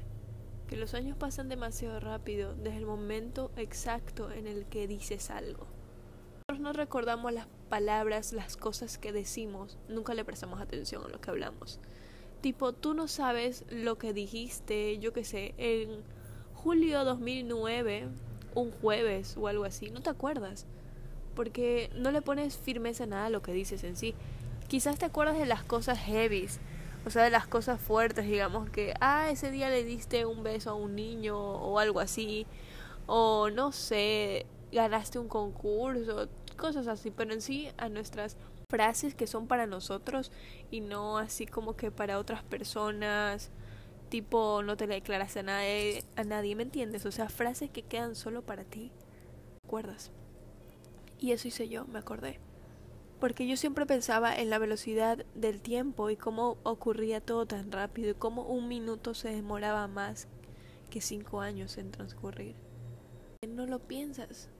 que 0.69 0.77
los 0.77 0.93
años 0.93 1.17
pasan 1.17 1.49
demasiado 1.49 2.01
rápido 2.01 2.55
desde 2.55 2.77
el 2.77 2.87
momento 2.87 3.51
exacto 3.57 4.31
en 4.31 4.47
el 4.47 4.67
que 4.67 4.87
dices 4.87 5.31
algo. 5.31 5.74
Nosotros 6.55 6.77
no 6.77 6.81
recordamos 6.85 7.33
las 7.33 7.49
palabras, 7.69 8.33
las 8.33 8.57
cosas 8.57 8.97
que 8.97 9.13
decimos, 9.13 9.77
nunca 9.89 10.15
le 10.15 10.25
prestamos 10.25 10.61
atención 10.61 11.03
a 11.05 11.09
lo 11.09 11.21
que 11.21 11.31
hablamos. 11.31 11.81
Tipo, 12.43 12.73
tú 12.73 12.95
no 12.95 13.09
sabes 13.09 13.65
lo 13.71 13.99
que 13.99 14.13
dijiste, 14.13 15.01
yo 15.01 15.13
qué 15.13 15.25
sé, 15.25 15.55
en 15.59 16.05
julio 16.55 17.05
2009, 17.05 18.07
un 18.55 18.71
jueves 18.71 19.37
o 19.37 19.49
algo 19.49 19.65
así, 19.65 19.91
no 19.91 20.01
te 20.01 20.11
acuerdas, 20.11 20.65
porque 21.35 21.91
no 21.97 22.13
le 22.13 22.23
pones 22.23 22.57
firmeza 22.57 23.03
a 23.03 23.09
nada 23.09 23.27
a 23.27 23.31
lo 23.31 23.43
que 23.43 23.53
dices 23.53 23.83
en 23.83 23.97
sí. 23.97 24.15
Quizás 24.69 24.97
te 24.97 25.07
acuerdas 25.07 25.37
de 25.37 25.47
las 25.47 25.65
cosas 25.65 25.99
heavies, 25.99 26.61
o 27.05 27.11
sea, 27.11 27.25
de 27.25 27.31
las 27.31 27.49
cosas 27.49 27.81
fuertes, 27.81 28.27
digamos 28.27 28.71
que, 28.71 28.95
ah, 29.01 29.29
ese 29.29 29.51
día 29.51 29.71
le 29.71 29.83
diste 29.83 30.25
un 30.25 30.45
beso 30.45 30.71
a 30.71 30.75
un 30.75 30.95
niño 30.95 31.37
o 31.37 31.81
algo 31.81 31.99
así, 31.99 32.47
o 33.07 33.51
no 33.51 33.73
sé, 33.73 34.47
ganaste 34.71 35.19
un 35.19 35.29
concurso, 35.29 36.29
cosas 36.55 36.87
así, 36.87 37.11
pero 37.11 37.33
en 37.33 37.41
sí 37.41 37.69
a 37.77 37.89
nuestras 37.89 38.37
frases 38.71 39.15
que 39.15 39.27
son 39.27 39.47
para 39.47 39.67
nosotros 39.67 40.33
y 40.71 40.81
no 40.81 41.19
así 41.19 41.47
como 41.47 41.77
que 41.77 41.91
para 41.91 42.19
otras 42.19 42.43
personas, 42.43 43.51
tipo 44.09 44.63
no 44.63 44.77
te 44.77 44.87
le 44.87 44.95
declaras 44.95 45.37
a 45.37 45.43
nadie, 45.43 46.05
a 46.17 46.25
nadie, 46.25 46.57
¿me 46.57 46.63
entiendes? 46.63 47.07
O 47.07 47.13
sea, 47.13 47.29
frases 47.29 47.71
que 47.71 47.83
quedan 47.83 48.15
solo 48.15 48.43
para 48.43 48.65
ti. 48.65 48.91
¿Te 49.63 49.69
acuerdas? 49.69 50.11
Y 51.19 51.33
eso 51.33 51.49
hice 51.49 51.69
yo, 51.69 51.87
me 51.87 51.99
acordé 51.99 52.41
porque 53.25 53.47
yo 53.47 53.57
siempre 53.57 53.87
pensaba 53.87 54.37
en 54.37 54.51
la 54.51 54.59
velocidad 54.59 55.25
del 55.35 55.63
tiempo 55.63 56.11
y 56.11 56.17
cómo 56.17 56.59
ocurría 56.63 57.23
todo 57.23 57.47
tan 57.47 57.73
rápido 57.73 58.11
y 58.11 58.15
cómo 58.15 58.43
un 58.43 58.69
minuto 58.69 59.15
se 59.15 59.31
demoraba 59.31 59.89
más 59.89 60.29
que 60.91 61.01
cinco 61.01 61.41
años 61.41 61.79
en 61.79 61.91
transcurrir. 61.91 62.55
No 63.49 63.65
lo 63.65 63.79
piensas. 63.79 64.51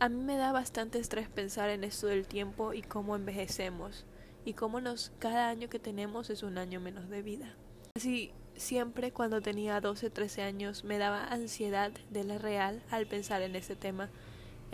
A 0.00 0.08
mí 0.08 0.22
me 0.22 0.36
da 0.36 0.52
bastante 0.52 0.98
estrés 0.98 1.28
pensar 1.28 1.70
en 1.70 1.84
esto 1.84 2.06
del 2.06 2.26
tiempo 2.26 2.72
y 2.72 2.82
cómo 2.82 3.16
envejecemos 3.16 4.04
y 4.44 4.54
cómo 4.54 4.80
nos 4.80 5.12
cada 5.18 5.48
año 5.48 5.68
que 5.68 5.78
tenemos 5.78 6.30
es 6.30 6.42
un 6.42 6.58
año 6.58 6.80
menos 6.80 7.08
de 7.08 7.22
vida. 7.22 7.54
Así 7.96 8.32
siempre 8.56 9.12
cuando 9.12 9.40
tenía 9.40 9.80
12, 9.80 10.10
13 10.10 10.42
años 10.42 10.84
me 10.84 10.98
daba 10.98 11.24
ansiedad 11.24 11.92
de 12.10 12.24
la 12.24 12.38
real 12.38 12.82
al 12.90 13.06
pensar 13.06 13.42
en 13.42 13.56
ese 13.56 13.76
tema 13.76 14.10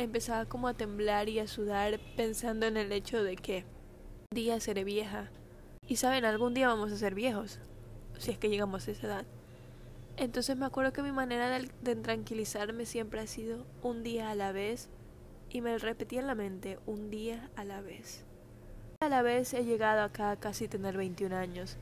empezaba 0.02 0.46
como 0.46 0.68
a 0.68 0.74
temblar 0.74 1.28
y 1.28 1.38
a 1.38 1.46
sudar 1.46 2.00
pensando 2.16 2.66
en 2.66 2.76
el 2.76 2.92
hecho 2.92 3.22
de 3.22 3.36
que 3.36 3.64
un 4.30 4.34
día 4.34 4.60
seré 4.60 4.84
vieja. 4.84 5.30
Y 5.86 5.96
saben, 5.96 6.24
algún 6.24 6.54
día 6.54 6.68
vamos 6.68 6.92
a 6.92 6.96
ser 6.96 7.14
viejos, 7.14 7.58
si 8.18 8.30
es 8.30 8.38
que 8.38 8.48
llegamos 8.48 8.86
a 8.86 8.90
esa 8.92 9.06
edad. 9.06 9.26
Entonces 10.16 10.56
me 10.56 10.66
acuerdo 10.66 10.92
que 10.92 11.02
mi 11.02 11.12
manera 11.12 11.58
de, 11.58 11.96
tranquilizarme 11.96 12.86
siempre 12.86 13.20
ha 13.20 13.26
sido 13.26 13.66
un 13.82 14.02
día 14.02 14.30
a 14.30 14.34
la 14.34 14.52
vez 14.52 14.88
y 15.50 15.60
me 15.60 15.76
repetía 15.78 16.20
en 16.20 16.26
la 16.26 16.34
mente 16.34 16.78
un 16.86 17.10
día 17.10 17.50
a 17.56 17.64
la 17.64 17.80
vez. 17.80 18.24
A 19.00 19.08
la 19.08 19.22
vez 19.22 19.52
he 19.54 19.64
llegado 19.64 20.02
acá 20.02 20.30
a 20.30 20.38
casi 20.38 20.68
tener 20.68 20.96
21 20.96 21.34
años, 21.36 21.76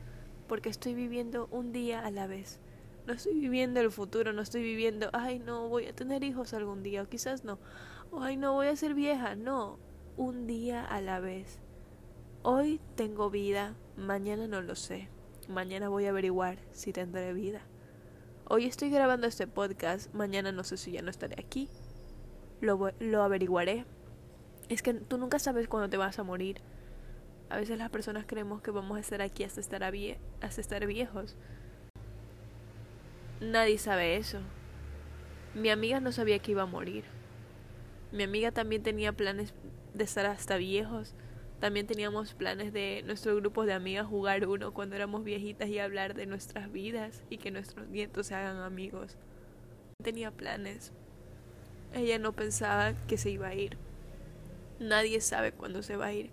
porque 0.48 0.70
estoy 0.70 0.94
viviendo 0.94 1.48
un 1.50 1.72
día 1.72 2.04
a 2.04 2.10
la 2.10 2.26
vez. 2.26 2.60
No 3.06 3.12
estoy 3.14 3.34
viviendo 3.34 3.80
el 3.80 3.90
futuro, 3.90 4.32
no 4.32 4.42
estoy 4.42 4.62
viviendo, 4.62 5.10
ay 5.12 5.38
no, 5.38 5.68
voy 5.68 5.86
a 5.86 5.94
tener 5.94 6.24
hijos 6.24 6.54
algún 6.54 6.82
día, 6.82 7.02
o 7.02 7.08
quizás 7.08 7.44
no 7.44 7.58
ay 8.20 8.36
no 8.36 8.54
voy 8.54 8.68
a 8.68 8.76
ser 8.76 8.94
vieja, 8.94 9.34
no, 9.34 9.78
un 10.16 10.46
día 10.46 10.84
a 10.84 11.00
la 11.00 11.20
vez. 11.20 11.58
Hoy 12.42 12.80
tengo 12.94 13.30
vida, 13.30 13.74
mañana 13.96 14.46
no 14.46 14.62
lo 14.62 14.74
sé, 14.74 15.08
mañana 15.48 15.88
voy 15.88 16.06
a 16.06 16.10
averiguar 16.10 16.58
si 16.72 16.92
tendré 16.92 17.32
vida. 17.32 17.60
Hoy 18.46 18.64
estoy 18.64 18.90
grabando 18.90 19.26
este 19.26 19.46
podcast, 19.46 20.12
mañana 20.14 20.52
no 20.52 20.64
sé 20.64 20.76
si 20.76 20.92
ya 20.92 21.02
no 21.02 21.10
estaré 21.10 21.36
aquí, 21.38 21.68
lo, 22.60 22.92
lo 23.00 23.22
averiguaré. 23.22 23.84
Es 24.68 24.82
que 24.82 24.94
tú 24.94 25.18
nunca 25.18 25.38
sabes 25.38 25.68
cuándo 25.68 25.88
te 25.88 25.96
vas 25.96 26.18
a 26.18 26.22
morir. 26.22 26.60
A 27.50 27.56
veces 27.56 27.78
las 27.78 27.90
personas 27.90 28.26
creemos 28.26 28.60
que 28.60 28.70
vamos 28.70 28.98
a 28.98 29.00
estar 29.00 29.22
aquí 29.22 29.44
hasta 29.44 29.60
estar, 29.60 29.82
a 29.82 29.90
vie 29.90 30.18
hasta 30.40 30.60
estar 30.60 30.86
viejos. 30.86 31.36
Nadie 33.40 33.78
sabe 33.78 34.16
eso. 34.16 34.40
Mi 35.54 35.70
amiga 35.70 36.00
no 36.00 36.12
sabía 36.12 36.38
que 36.40 36.50
iba 36.52 36.62
a 36.62 36.66
morir. 36.66 37.04
Mi 38.12 38.22
amiga 38.22 38.52
también 38.52 38.82
tenía 38.82 39.12
planes 39.12 39.54
de 39.94 40.04
estar 40.04 40.26
hasta 40.26 40.56
viejos. 40.56 41.14
También 41.60 41.86
teníamos 41.86 42.34
planes 42.34 42.72
de 42.72 43.02
nuestro 43.06 43.34
grupo 43.36 43.64
de 43.64 43.72
amigas 43.72 44.06
jugar 44.06 44.46
uno 44.46 44.72
cuando 44.72 44.96
éramos 44.96 45.24
viejitas 45.24 45.68
y 45.68 45.78
hablar 45.78 46.14
de 46.14 46.26
nuestras 46.26 46.70
vidas 46.70 47.22
y 47.30 47.38
que 47.38 47.50
nuestros 47.50 47.88
nietos 47.88 48.26
se 48.28 48.34
hagan 48.34 48.58
amigos. 48.58 49.16
Tenía 50.02 50.30
planes. 50.30 50.92
Ella 51.92 52.18
no 52.18 52.32
pensaba 52.32 52.94
que 53.06 53.18
se 53.18 53.30
iba 53.30 53.48
a 53.48 53.54
ir. 53.54 53.76
Nadie 54.78 55.20
sabe 55.20 55.52
cuándo 55.52 55.82
se 55.82 55.96
va 55.96 56.06
a 56.06 56.12
ir. 56.12 56.30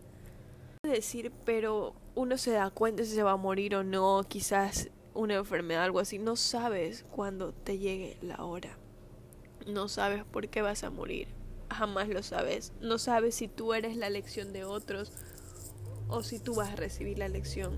decir, 0.83 1.31
pero 1.45 1.95
uno 2.13 2.37
se 2.37 2.51
da 2.51 2.69
cuenta 2.69 3.03
si 3.03 3.15
se 3.15 3.23
va 3.23 3.31
a 3.31 3.37
morir 3.37 3.75
o 3.75 3.83
no, 3.83 4.23
quizás 4.27 4.89
una 5.13 5.35
enfermedad, 5.35 5.83
algo 5.83 5.99
así. 5.99 6.19
No 6.19 6.35
sabes 6.35 7.05
cuándo 7.11 7.53
te 7.53 7.79
llegue 7.79 8.17
la 8.21 8.43
hora. 8.43 8.77
No 9.65 9.87
sabes 9.87 10.23
por 10.25 10.47
qué 10.47 10.61
vas 10.61 10.83
a 10.83 10.89
morir 10.89 11.27
jamás 11.75 12.07
lo 12.09 12.23
sabes. 12.23 12.73
No 12.81 12.97
sabes 12.97 13.35
si 13.35 13.47
tú 13.47 13.73
eres 13.73 13.97
la 13.97 14.09
lección 14.09 14.53
de 14.53 14.63
otros 14.63 15.11
o 16.07 16.23
si 16.23 16.39
tú 16.39 16.55
vas 16.55 16.71
a 16.71 16.75
recibir 16.75 17.19
la 17.19 17.27
lección. 17.27 17.77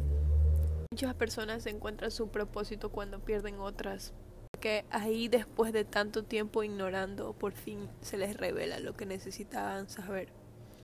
Muchas 0.91 1.15
personas 1.15 1.65
encuentran 1.65 2.11
su 2.11 2.29
propósito 2.29 2.89
cuando 2.89 3.19
pierden 3.19 3.59
otras. 3.59 4.13
Que 4.59 4.85
ahí 4.89 5.27
después 5.27 5.71
de 5.71 5.85
tanto 5.85 6.23
tiempo 6.23 6.63
ignorando, 6.63 7.33
por 7.33 7.53
fin 7.53 7.89
se 8.01 8.17
les 8.17 8.35
revela 8.35 8.79
lo 8.79 8.95
que 8.95 9.05
necesitaban 9.05 9.89
saber. 9.89 10.29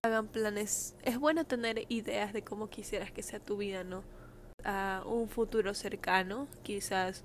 Hagan 0.03 0.27
planes. 0.27 0.95
Es 1.03 1.17
bueno 1.17 1.45
tener 1.45 1.85
ideas 1.89 2.33
de 2.33 2.43
cómo 2.43 2.69
quisieras 2.69 3.11
que 3.11 3.23
sea 3.23 3.39
tu 3.39 3.57
vida, 3.57 3.83
¿no? 3.83 4.03
A 4.63 5.03
un 5.05 5.27
futuro 5.27 5.73
cercano, 5.73 6.47
quizás 6.61 7.23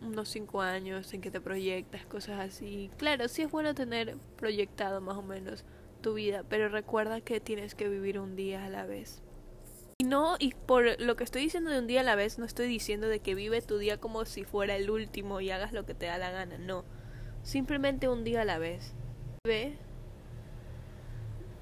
unos 0.00 0.28
cinco 0.28 0.60
años 0.60 1.12
en 1.14 1.20
que 1.20 1.30
te 1.30 1.40
proyectas, 1.40 2.04
cosas 2.06 2.40
así. 2.40 2.90
Claro, 2.98 3.28
sí 3.28 3.42
es 3.42 3.50
bueno 3.50 3.74
tener 3.74 4.16
proyectado 4.36 5.00
más 5.00 5.16
o 5.16 5.22
menos 5.22 5.64
tu 6.02 6.14
vida, 6.14 6.44
pero 6.48 6.68
recuerda 6.68 7.20
que 7.20 7.40
tienes 7.40 7.74
que 7.74 7.88
vivir 7.88 8.18
un 8.18 8.36
día 8.36 8.66
a 8.66 8.68
la 8.68 8.84
vez. 8.84 9.22
Y 10.04 10.06
no, 10.06 10.36
y 10.38 10.52
por 10.52 11.00
lo 11.00 11.16
que 11.16 11.24
estoy 11.24 11.40
diciendo 11.40 11.70
de 11.70 11.78
un 11.78 11.86
día 11.86 12.00
a 12.00 12.04
la 12.04 12.14
vez, 12.14 12.38
no 12.38 12.44
estoy 12.44 12.66
diciendo 12.66 13.08
de 13.08 13.20
que 13.20 13.34
vive 13.34 13.62
tu 13.62 13.78
día 13.78 13.96
como 13.96 14.26
si 14.26 14.44
fuera 14.44 14.76
el 14.76 14.90
último 14.90 15.40
y 15.40 15.50
hagas 15.50 15.72
lo 15.72 15.86
que 15.86 15.94
te 15.94 16.04
da 16.04 16.18
la 16.18 16.30
gana, 16.30 16.58
no. 16.58 16.84
Simplemente 17.42 18.10
un 18.10 18.22
día 18.22 18.42
a 18.42 18.44
la 18.44 18.58
vez. 18.58 18.92
Ve 19.46 19.78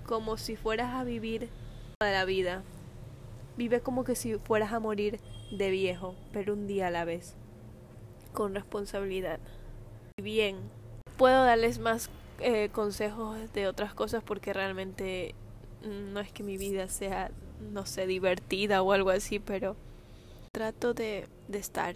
como 0.05 0.39
si 0.39 0.57
fueras 0.57 0.93
a 0.93 1.05
vivir 1.05 1.51
toda 2.01 2.11
la 2.11 2.25
vida. 2.25 2.65
Vive 3.57 3.81
como 3.81 4.03
que 4.03 4.17
si 4.17 4.35
fueras 4.35 4.73
a 4.73 4.81
morir 4.81 5.21
de 5.53 5.71
viejo, 5.71 6.17
pero 6.33 6.55
un 6.55 6.67
día 6.67 6.89
a 6.89 6.91
la 6.91 7.05
vez 7.05 7.37
con 8.33 8.57
responsabilidad. 8.57 9.39
Bien, 10.21 10.57
puedo 11.17 11.45
darles 11.45 11.79
más 11.79 12.11
eh, 12.41 12.71
consejos 12.73 13.53
de 13.53 13.69
otras 13.69 13.95
cosas 13.95 14.25
porque 14.25 14.53
realmente 14.53 15.37
no 15.85 16.19
es 16.19 16.33
que 16.33 16.43
mi 16.43 16.57
vida 16.57 16.89
sea, 16.89 17.31
no 17.63 17.87
sé, 17.87 18.07
divertida 18.07 18.83
o 18.83 18.93
algo 18.93 19.11
así, 19.11 19.39
pero 19.39 19.77
trato 20.53 20.95
de, 20.95 21.29
de 21.49 21.59
estar 21.59 21.95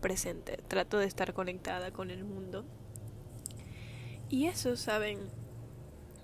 presente, 0.00 0.58
trato 0.68 0.98
de 0.98 1.06
estar 1.06 1.34
conectada 1.34 1.90
con 1.90 2.10
el 2.10 2.24
mundo. 2.24 2.64
Y 4.30 4.46
eso, 4.46 4.76
¿saben? 4.76 5.18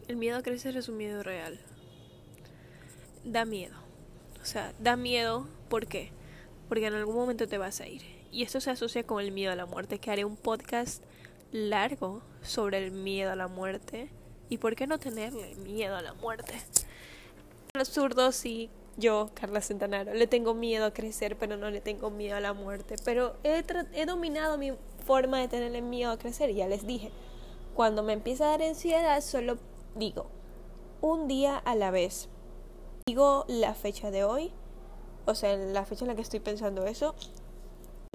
El 0.08 0.16
miedo 0.16 0.38
a 0.38 0.42
crecer 0.42 0.76
es 0.76 0.88
un 0.88 0.96
miedo 0.96 1.22
real. 1.22 1.60
Da 3.24 3.44
miedo. 3.44 3.76
O 4.42 4.44
sea, 4.44 4.74
da 4.78 4.96
miedo, 4.96 5.48
¿por 5.70 5.86
qué? 5.86 6.12
Porque 6.68 6.86
en 6.86 6.94
algún 6.94 7.16
momento 7.16 7.48
te 7.48 7.56
vas 7.56 7.80
a 7.80 7.86
ir. 7.86 8.02
Y 8.30 8.42
esto 8.42 8.60
se 8.60 8.70
asocia 8.70 9.06
con 9.06 9.22
el 9.22 9.32
miedo 9.32 9.52
a 9.52 9.56
la 9.56 9.64
muerte, 9.64 9.98
que 9.98 10.10
haré 10.10 10.24
un 10.24 10.36
podcast 10.36 11.02
largo 11.52 12.22
sobre 12.42 12.84
el 12.84 12.90
miedo 12.90 13.30
a 13.30 13.36
la 13.36 13.48
muerte. 13.48 14.10
¿Y 14.50 14.58
por 14.58 14.74
qué 14.74 14.86
no 14.86 14.98
tenerle 14.98 15.54
miedo 15.54 15.96
a 15.96 16.02
la 16.02 16.12
muerte? 16.14 16.54
Los 17.74 17.88
zurdos 17.88 18.36
sí, 18.36 18.70
yo, 18.96 19.30
Carla 19.34 19.60
Centanaro, 19.60 20.14
le 20.14 20.26
tengo 20.26 20.54
miedo 20.54 20.86
a 20.86 20.92
crecer, 20.92 21.36
pero 21.36 21.56
no 21.56 21.70
le 21.70 21.80
tengo 21.80 22.10
miedo 22.10 22.36
a 22.36 22.40
la 22.40 22.52
muerte. 22.52 22.96
Pero 23.04 23.36
he, 23.42 23.64
he 23.92 24.06
dominado 24.06 24.58
mi 24.58 24.72
forma 25.04 25.40
de 25.40 25.48
tenerle 25.48 25.82
miedo 25.82 26.10
a 26.10 26.18
crecer, 26.18 26.52
ya 26.54 26.68
les 26.68 26.86
dije. 26.86 27.10
Cuando 27.74 28.02
me 28.02 28.12
empieza 28.12 28.44
a 28.44 28.50
dar 28.50 28.62
ansiedad, 28.62 29.20
solo 29.20 29.58
digo, 29.96 30.26
un 31.00 31.28
día 31.28 31.58
a 31.58 31.74
la 31.74 31.90
vez. 31.90 32.28
Digo 33.06 33.44
la 33.48 33.74
fecha 33.74 34.10
de 34.10 34.24
hoy, 34.24 34.50
o 35.26 35.34
sea, 35.34 35.56
la 35.56 35.84
fecha 35.84 36.04
en 36.04 36.08
la 36.08 36.14
que 36.14 36.22
estoy 36.22 36.40
pensando 36.40 36.86
eso, 36.86 37.14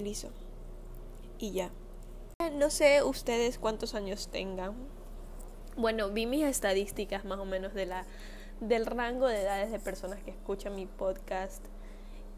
listo. 0.01 0.29
Y 1.37 1.51
ya. 1.51 1.69
No 2.53 2.69
sé 2.69 3.03
ustedes 3.03 3.59
cuántos 3.59 3.95
años 3.95 4.29
tengan. 4.29 4.75
Bueno, 5.77 6.09
vi 6.09 6.25
mis 6.25 6.45
estadísticas 6.45 7.25
más 7.25 7.39
o 7.39 7.45
menos 7.45 7.73
de 7.73 7.85
la 7.85 8.05
del 8.59 8.85
rango 8.85 9.27
de 9.27 9.41
edades 9.41 9.71
de 9.71 9.79
personas 9.79 10.21
que 10.23 10.31
escuchan 10.31 10.75
mi 10.75 10.85
podcast 10.85 11.63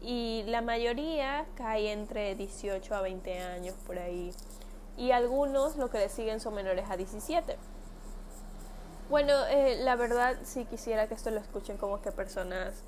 y 0.00 0.44
la 0.46 0.62
mayoría 0.62 1.46
cae 1.54 1.92
entre 1.92 2.34
18 2.34 2.94
a 2.94 3.02
20 3.02 3.38
años 3.40 3.74
por 3.86 3.98
ahí 3.98 4.32
y 4.96 5.12
algunos 5.12 5.76
lo 5.76 5.90
que 5.90 5.98
le 5.98 6.08
siguen 6.08 6.40
son 6.40 6.54
menores 6.54 6.90
a 6.90 6.96
17. 6.96 7.56
Bueno, 9.10 9.32
eh, 9.46 9.76
la 9.80 9.96
verdad 9.96 10.36
sí 10.42 10.64
quisiera 10.64 11.06
que 11.06 11.14
esto 11.14 11.30
lo 11.30 11.40
escuchen 11.40 11.76
como 11.76 12.00
que 12.00 12.12
personas 12.12 12.82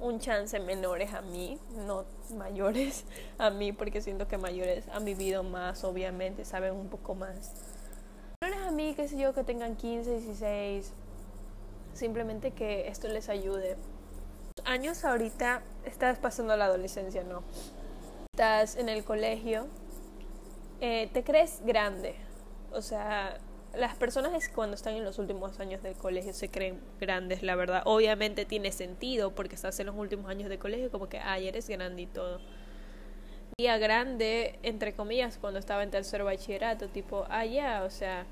un 0.00 0.20
chance 0.20 0.58
menores 0.60 1.12
a 1.12 1.22
mí, 1.22 1.58
no 1.86 2.04
mayores 2.36 3.04
a 3.38 3.50
mí, 3.50 3.72
porque 3.72 4.00
siento 4.00 4.28
que 4.28 4.38
mayores 4.38 4.86
han 4.92 5.04
vivido 5.04 5.42
más, 5.42 5.84
obviamente, 5.84 6.44
saben 6.44 6.74
un 6.74 6.88
poco 6.88 7.14
más. 7.14 7.52
Menores 8.40 8.66
a 8.66 8.70
mí, 8.70 8.94
qué 8.94 9.08
sé 9.08 9.18
yo, 9.18 9.34
que 9.34 9.42
tengan 9.42 9.74
15, 9.76 10.18
16, 10.18 10.92
simplemente 11.98 12.52
que 12.52 12.88
esto 12.88 13.08
les 13.08 13.28
ayude. 13.28 13.76
Años 14.64 15.04
ahorita 15.04 15.62
estás 15.84 16.18
pasando 16.18 16.56
la 16.56 16.66
adolescencia, 16.66 17.22
¿no? 17.24 17.42
Estás 18.32 18.76
en 18.76 18.88
el 18.88 19.04
colegio, 19.04 19.66
eh, 20.80 21.08
te 21.12 21.24
crees 21.24 21.60
grande, 21.64 22.14
o 22.72 22.82
sea, 22.82 23.38
las 23.74 23.94
personas 23.96 24.48
cuando 24.48 24.74
están 24.74 24.94
en 24.94 25.04
los 25.04 25.18
últimos 25.18 25.60
años 25.60 25.82
del 25.82 25.94
colegio 25.94 26.32
se 26.32 26.50
creen 26.50 26.80
grandes, 27.00 27.42
la 27.42 27.54
verdad. 27.54 27.82
Obviamente 27.84 28.44
tiene 28.44 28.72
sentido 28.72 29.34
porque 29.34 29.54
estás 29.54 29.78
en 29.80 29.86
los 29.86 29.96
últimos 29.96 30.30
años 30.30 30.48
de 30.48 30.58
colegio, 30.58 30.90
como 30.90 31.08
que, 31.08 31.18
ay, 31.18 31.48
eres 31.48 31.68
grande 31.68 32.02
y 32.02 32.06
todo. 32.06 32.40
Día 33.58 33.76
grande, 33.78 34.58
entre 34.62 34.94
comillas, 34.94 35.38
cuando 35.38 35.58
estaba 35.58 35.82
en 35.82 35.90
tercer 35.90 36.22
bachillerato, 36.22 36.88
tipo, 36.88 37.26
ah, 37.28 37.44
ya, 37.44 37.82
o 37.84 37.90
sea, 37.90 38.24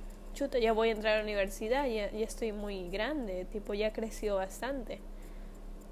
ya 0.60 0.72
voy 0.72 0.88
a 0.88 0.92
entrar 0.92 1.14
a 1.14 1.16
la 1.18 1.24
universidad, 1.24 1.86
ya, 1.86 2.10
ya 2.10 2.24
estoy 2.24 2.52
muy 2.52 2.88
grande, 2.90 3.46
tipo, 3.46 3.74
ya 3.74 3.92
creció 3.92 4.36
bastante. 4.36 5.00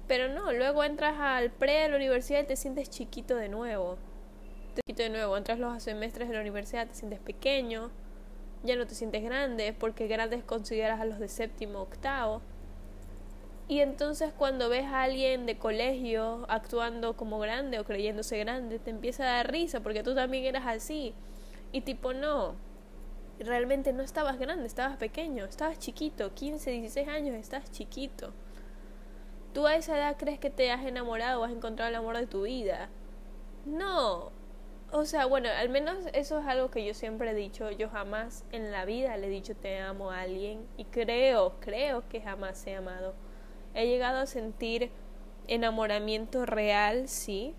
Pero 0.07 0.29
no, 0.29 0.53
luego 0.53 0.83
entras 0.83 1.15
al 1.19 1.51
pre 1.51 1.81
de 1.81 1.89
la 1.89 1.95
universidad 1.95 2.41
y 2.41 2.45
te 2.45 2.55
sientes 2.55 2.89
chiquito 2.89 3.35
de 3.35 3.49
nuevo. 3.49 3.97
Chiquito 4.75 5.03
de 5.03 5.09
nuevo, 5.09 5.35
entras 5.35 5.59
los 5.59 5.81
semestres 5.81 6.29
de 6.29 6.35
la 6.35 6.41
universidad, 6.41 6.87
te 6.87 6.93
sientes 6.93 7.19
pequeño 7.19 7.91
ya 8.65 8.75
no 8.75 8.87
te 8.87 8.95
sientes 8.95 9.23
grande, 9.23 9.73
porque 9.73 10.07
grandes 10.07 10.43
consideras 10.43 10.99
a 10.99 11.05
los 11.05 11.19
de 11.19 11.27
séptimo, 11.27 11.79
octavo. 11.81 12.41
Y 13.67 13.79
entonces 13.79 14.31
cuando 14.35 14.69
ves 14.69 14.85
a 14.85 15.03
alguien 15.03 15.45
de 15.45 15.57
colegio 15.57 16.45
actuando 16.49 17.15
como 17.15 17.39
grande 17.39 17.79
o 17.79 17.85
creyéndose 17.85 18.37
grande, 18.37 18.79
te 18.79 18.91
empieza 18.91 19.23
a 19.23 19.37
dar 19.37 19.51
risa 19.51 19.79
porque 19.79 20.03
tú 20.03 20.13
también 20.13 20.45
eras 20.45 20.65
así. 20.67 21.13
Y 21.71 21.81
tipo, 21.81 22.13
no, 22.13 22.55
realmente 23.39 23.93
no 23.93 24.03
estabas 24.03 24.39
grande, 24.39 24.65
estabas 24.65 24.97
pequeño, 24.97 25.45
estabas 25.45 25.79
chiquito, 25.79 26.33
15, 26.33 26.71
16 26.71 27.07
años, 27.07 27.35
estás 27.35 27.71
chiquito. 27.71 28.33
Tú 29.53 29.67
a 29.67 29.75
esa 29.75 29.97
edad 29.97 30.17
crees 30.17 30.39
que 30.39 30.49
te 30.49 30.71
has 30.71 30.85
enamorado 30.85 31.41
o 31.41 31.43
has 31.43 31.51
encontrado 31.51 31.89
el 31.89 31.95
amor 31.95 32.17
de 32.17 32.27
tu 32.27 32.43
vida. 32.43 32.89
No, 33.65 34.31
o 34.91 35.05
sea, 35.05 35.25
bueno, 35.25 35.49
al 35.49 35.69
menos 35.69 35.97
eso 36.13 36.39
es 36.39 36.45
algo 36.45 36.69
que 36.71 36.85
yo 36.85 36.93
siempre 36.93 37.31
he 37.31 37.33
dicho. 37.33 37.71
Yo 37.71 37.89
jamás 37.89 38.45
en 38.51 38.71
la 38.71 38.85
vida 38.85 39.17
le 39.17 39.27
he 39.27 39.29
dicho 39.29 39.55
te 39.55 39.79
amo 39.79 40.11
a 40.11 40.21
alguien 40.21 40.65
y 40.77 40.85
creo, 40.85 41.55
creo 41.59 42.07
que 42.07 42.21
jamás 42.21 42.65
he 42.67 42.75
amado. 42.75 43.13
He 43.73 43.87
llegado 43.87 44.19
a 44.19 44.25
sentir 44.25 44.91
enamoramiento 45.47 46.45
real, 46.45 47.07
sí, 47.09 47.55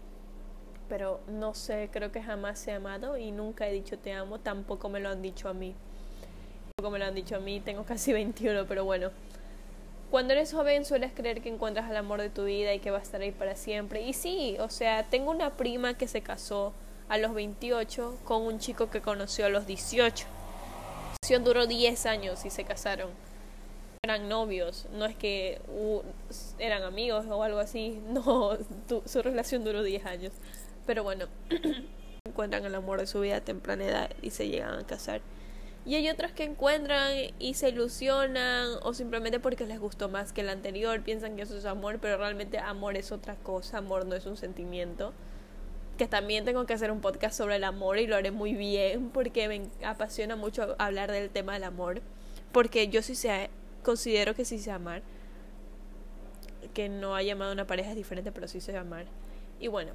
pero 0.88 1.20
no 1.28 1.54
sé, 1.54 1.88
creo 1.92 2.12
que 2.12 2.22
jamás 2.22 2.66
he 2.66 2.72
amado 2.72 3.16
y 3.16 3.30
nunca 3.30 3.68
he 3.68 3.72
dicho 3.72 3.98
te 3.98 4.12
amo, 4.12 4.38
tampoco 4.38 4.88
me 4.88 5.00
lo 5.00 5.08
han 5.08 5.22
dicho 5.22 5.48
a 5.48 5.54
mí. 5.54 5.74
Tampoco 6.76 6.92
me 6.92 6.98
lo 6.98 7.06
han 7.06 7.14
dicho 7.14 7.36
a 7.36 7.40
mí, 7.40 7.60
tengo 7.60 7.84
casi 7.84 8.12
21, 8.14 8.66
pero 8.66 8.84
bueno. 8.84 9.10
Cuando 10.10 10.34
eres 10.34 10.52
joven 10.52 10.84
sueles 10.84 11.12
creer 11.12 11.42
que 11.42 11.48
encuentras 11.48 11.90
el 11.90 11.96
amor 11.96 12.20
de 12.20 12.30
tu 12.30 12.44
vida 12.44 12.72
y 12.72 12.78
que 12.78 12.90
va 12.90 12.98
a 12.98 13.02
estar 13.02 13.20
ahí 13.20 13.32
para 13.32 13.56
siempre. 13.56 14.02
Y 14.02 14.12
sí, 14.12 14.56
o 14.60 14.68
sea, 14.68 15.02
tengo 15.04 15.30
una 15.30 15.50
prima 15.56 15.94
que 15.94 16.06
se 16.06 16.22
casó 16.22 16.72
a 17.08 17.18
los 17.18 17.34
28 17.34 18.18
con 18.24 18.42
un 18.42 18.58
chico 18.58 18.88
que 18.90 19.00
conoció 19.00 19.46
a 19.46 19.48
los 19.48 19.66
18. 19.66 20.26
La 20.26 21.16
relación 21.22 21.44
duró 21.44 21.66
10 21.66 22.06
años 22.06 22.44
y 22.44 22.50
se 22.50 22.64
casaron. 22.64 23.10
Eran 24.02 24.28
novios, 24.28 24.86
no 24.92 25.04
es 25.06 25.16
que 25.16 25.60
eran 26.58 26.84
amigos 26.84 27.26
o 27.28 27.42
algo 27.42 27.58
así, 27.58 28.00
no, 28.08 28.56
su 29.04 29.22
relación 29.22 29.64
duró 29.64 29.82
10 29.82 30.06
años. 30.06 30.32
Pero 30.86 31.02
bueno, 31.02 31.26
encuentran 32.24 32.64
el 32.64 32.74
amor 32.74 33.00
de 33.00 33.06
su 33.06 33.20
vida 33.20 33.36
a 33.36 33.40
temprana 33.40 33.84
edad 33.84 34.10
y 34.22 34.30
se 34.30 34.48
llegan 34.48 34.78
a 34.78 34.86
casar. 34.86 35.20
Y 35.84 35.94
hay 35.94 36.08
otros 36.08 36.32
que 36.32 36.42
encuentran 36.42 37.12
y 37.38 37.54
se 37.54 37.68
ilusionan 37.68 38.70
o 38.82 38.92
simplemente 38.92 39.38
porque 39.38 39.66
les 39.66 39.78
gustó 39.78 40.08
más 40.08 40.32
que 40.32 40.40
el 40.40 40.48
anterior, 40.48 41.00
piensan 41.02 41.36
que 41.36 41.42
eso 41.42 41.56
es 41.56 41.64
amor, 41.64 41.98
pero 42.00 42.16
realmente 42.16 42.58
amor 42.58 42.96
es 42.96 43.12
otra 43.12 43.36
cosa, 43.36 43.78
amor 43.78 44.04
no 44.04 44.16
es 44.16 44.26
un 44.26 44.36
sentimiento 44.36 45.12
que 45.96 46.06
también 46.06 46.44
tengo 46.44 46.66
que 46.66 46.74
hacer 46.74 46.90
un 46.90 47.00
podcast 47.00 47.36
sobre 47.36 47.56
el 47.56 47.64
amor 47.64 47.98
y 47.98 48.06
lo 48.06 48.16
haré 48.16 48.30
muy 48.30 48.54
bien 48.54 49.10
porque 49.10 49.48
me 49.48 49.62
apasiona 49.84 50.36
mucho 50.36 50.76
hablar 50.78 51.10
del 51.10 51.30
tema 51.30 51.54
del 51.54 51.64
amor, 51.64 52.02
porque 52.52 52.88
yo 52.88 53.02
sí 53.02 53.14
sé, 53.14 53.50
considero 53.82 54.34
que 54.34 54.44
sí 54.44 54.58
sé 54.58 54.70
amar, 54.70 55.02
que 56.74 56.88
no 56.88 57.16
ha 57.16 57.22
llamado 57.22 57.50
a 57.50 57.54
una 57.54 57.66
pareja 57.66 57.90
es 57.90 57.96
diferente, 57.96 58.32
pero 58.32 58.48
sí 58.48 58.60
sé 58.60 58.76
amar. 58.76 59.06
Y 59.58 59.68
bueno, 59.68 59.92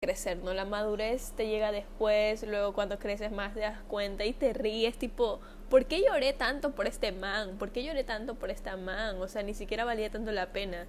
crecer, 0.00 0.38
¿no? 0.38 0.54
La 0.54 0.64
madurez 0.64 1.32
te 1.36 1.48
llega 1.48 1.72
después, 1.72 2.44
luego 2.46 2.72
cuando 2.72 3.00
creces 3.00 3.32
más 3.32 3.54
te 3.54 3.60
das 3.60 3.80
cuenta 3.88 4.24
y 4.24 4.32
te 4.32 4.52
ríes, 4.52 4.96
tipo, 4.96 5.40
¿por 5.68 5.86
qué 5.86 6.02
lloré 6.02 6.32
tanto 6.32 6.70
por 6.70 6.86
este 6.86 7.10
man? 7.10 7.58
¿Por 7.58 7.72
qué 7.72 7.82
lloré 7.82 8.04
tanto 8.04 8.36
por 8.36 8.50
esta 8.50 8.76
man? 8.76 9.20
O 9.20 9.26
sea, 9.26 9.42
ni 9.42 9.54
siquiera 9.54 9.84
valía 9.84 10.08
tanto 10.08 10.30
la 10.30 10.52
pena. 10.52 10.86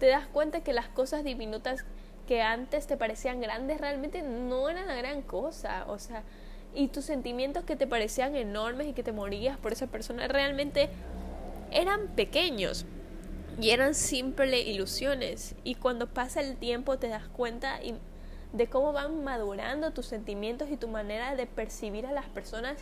Te 0.00 0.06
das 0.06 0.26
cuenta 0.26 0.64
que 0.64 0.72
las 0.72 0.88
cosas 0.88 1.22
diminutas 1.22 1.84
que 2.26 2.42
antes 2.42 2.88
te 2.88 2.96
parecían 2.96 3.40
grandes 3.40 3.80
realmente 3.80 4.22
no 4.22 4.68
eran 4.68 4.88
la 4.88 4.96
gran 4.96 5.22
cosa, 5.22 5.84
o 5.86 6.00
sea, 6.00 6.24
y 6.74 6.88
tus 6.88 7.04
sentimientos 7.04 7.62
que 7.62 7.76
te 7.76 7.86
parecían 7.86 8.34
enormes 8.34 8.88
y 8.88 8.94
que 8.94 9.04
te 9.04 9.12
morías 9.12 9.58
por 9.58 9.72
esa 9.72 9.86
persona 9.86 10.26
realmente 10.26 10.90
eran 11.70 12.08
pequeños 12.16 12.84
y 13.60 13.70
eran 13.70 13.94
simples 13.94 14.66
ilusiones 14.66 15.54
y 15.64 15.76
cuando 15.76 16.08
pasa 16.08 16.40
el 16.40 16.56
tiempo 16.56 16.98
te 16.98 17.08
das 17.08 17.28
cuenta 17.28 17.80
de 18.52 18.68
cómo 18.68 18.92
van 18.92 19.22
madurando 19.22 19.92
tus 19.92 20.06
sentimientos 20.06 20.70
y 20.70 20.76
tu 20.76 20.88
manera 20.88 21.36
de 21.36 21.46
percibir 21.46 22.06
a 22.06 22.12
las 22.12 22.26
personas 22.26 22.76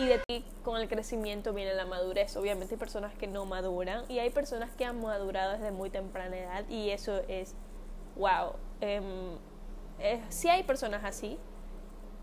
y 0.00 0.06
de 0.06 0.18
ti 0.26 0.44
con 0.62 0.80
el 0.80 0.88
crecimiento 0.88 1.52
viene 1.52 1.74
la 1.74 1.86
madurez. 1.86 2.36
Obviamente 2.36 2.74
hay 2.74 2.78
personas 2.78 3.14
que 3.14 3.26
no 3.26 3.44
maduran 3.44 4.04
y 4.08 4.18
hay 4.18 4.30
personas 4.30 4.70
que 4.72 4.84
han 4.84 5.00
madurado 5.00 5.52
desde 5.52 5.70
muy 5.70 5.90
temprana 5.90 6.36
edad 6.36 6.68
y 6.68 6.90
eso 6.90 7.20
es 7.28 7.54
wow, 8.16 8.54
eh, 8.80 9.00
sí 10.28 10.48
hay 10.48 10.62
personas 10.62 11.04
así, 11.04 11.38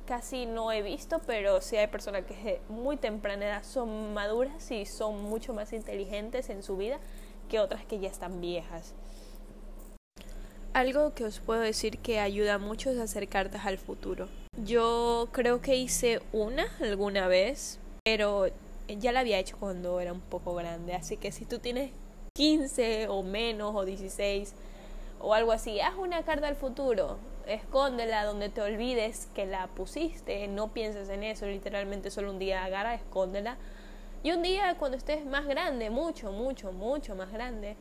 casi 0.05 0.45
no 0.45 0.71
he 0.71 0.81
visto, 0.81 1.21
pero 1.25 1.61
sí 1.61 1.77
hay 1.77 1.87
personas 1.87 2.25
que 2.25 2.33
de 2.35 2.61
muy 2.69 2.97
temprana 2.97 3.45
edad 3.45 3.63
son 3.63 4.13
maduras 4.13 4.69
y 4.71 4.85
son 4.85 5.23
mucho 5.23 5.53
más 5.53 5.73
inteligentes 5.73 6.49
en 6.49 6.63
su 6.63 6.77
vida 6.77 6.99
que 7.49 7.59
otras 7.59 7.85
que 7.85 7.99
ya 7.99 8.09
están 8.09 8.41
viejas. 8.41 8.93
Algo 10.73 11.13
que 11.13 11.25
os 11.25 11.41
puedo 11.41 11.59
decir 11.59 11.97
que 11.97 12.21
ayuda 12.21 12.57
mucho 12.57 12.91
es 12.91 12.97
hacer 12.97 13.27
cartas 13.27 13.65
al 13.65 13.77
futuro. 13.77 14.29
Yo 14.63 15.27
creo 15.33 15.61
que 15.61 15.75
hice 15.75 16.21
una 16.31 16.65
alguna 16.79 17.27
vez, 17.27 17.77
pero 18.05 18.45
ya 18.87 19.11
la 19.11 19.19
había 19.19 19.37
hecho 19.37 19.57
cuando 19.59 19.99
era 19.99 20.13
un 20.13 20.21
poco 20.21 20.55
grande, 20.55 20.93
así 20.93 21.17
que 21.17 21.33
si 21.33 21.43
tú 21.43 21.59
tienes 21.59 21.91
15 22.37 23.09
o 23.09 23.21
menos 23.21 23.75
o 23.75 23.83
16, 23.83 24.53
o 25.19 25.33
algo 25.33 25.51
así, 25.51 25.81
haz 25.81 25.95
una 25.97 26.23
carta 26.23 26.47
al 26.47 26.55
futuro, 26.55 27.17
escóndela 27.47 28.23
donde 28.23 28.47
te 28.47 28.61
olvides 28.61 29.27
que 29.35 29.45
la 29.45 29.67
pusiste, 29.67 30.47
no 30.47 30.69
pienses 30.69 31.09
en 31.09 31.23
eso, 31.23 31.47
literalmente 31.47 32.11
solo 32.11 32.31
un 32.31 32.39
día 32.39 32.63
agarra, 32.63 32.95
escóndela. 32.95 33.57
Y 34.23 34.31
un 34.31 34.41
día 34.41 34.75
cuando 34.79 34.95
estés 34.95 35.25
más 35.25 35.47
grande, 35.47 35.89
mucho, 35.89 36.31
mucho, 36.31 36.71
mucho 36.71 37.13
más 37.13 37.29
grande, 37.33 37.75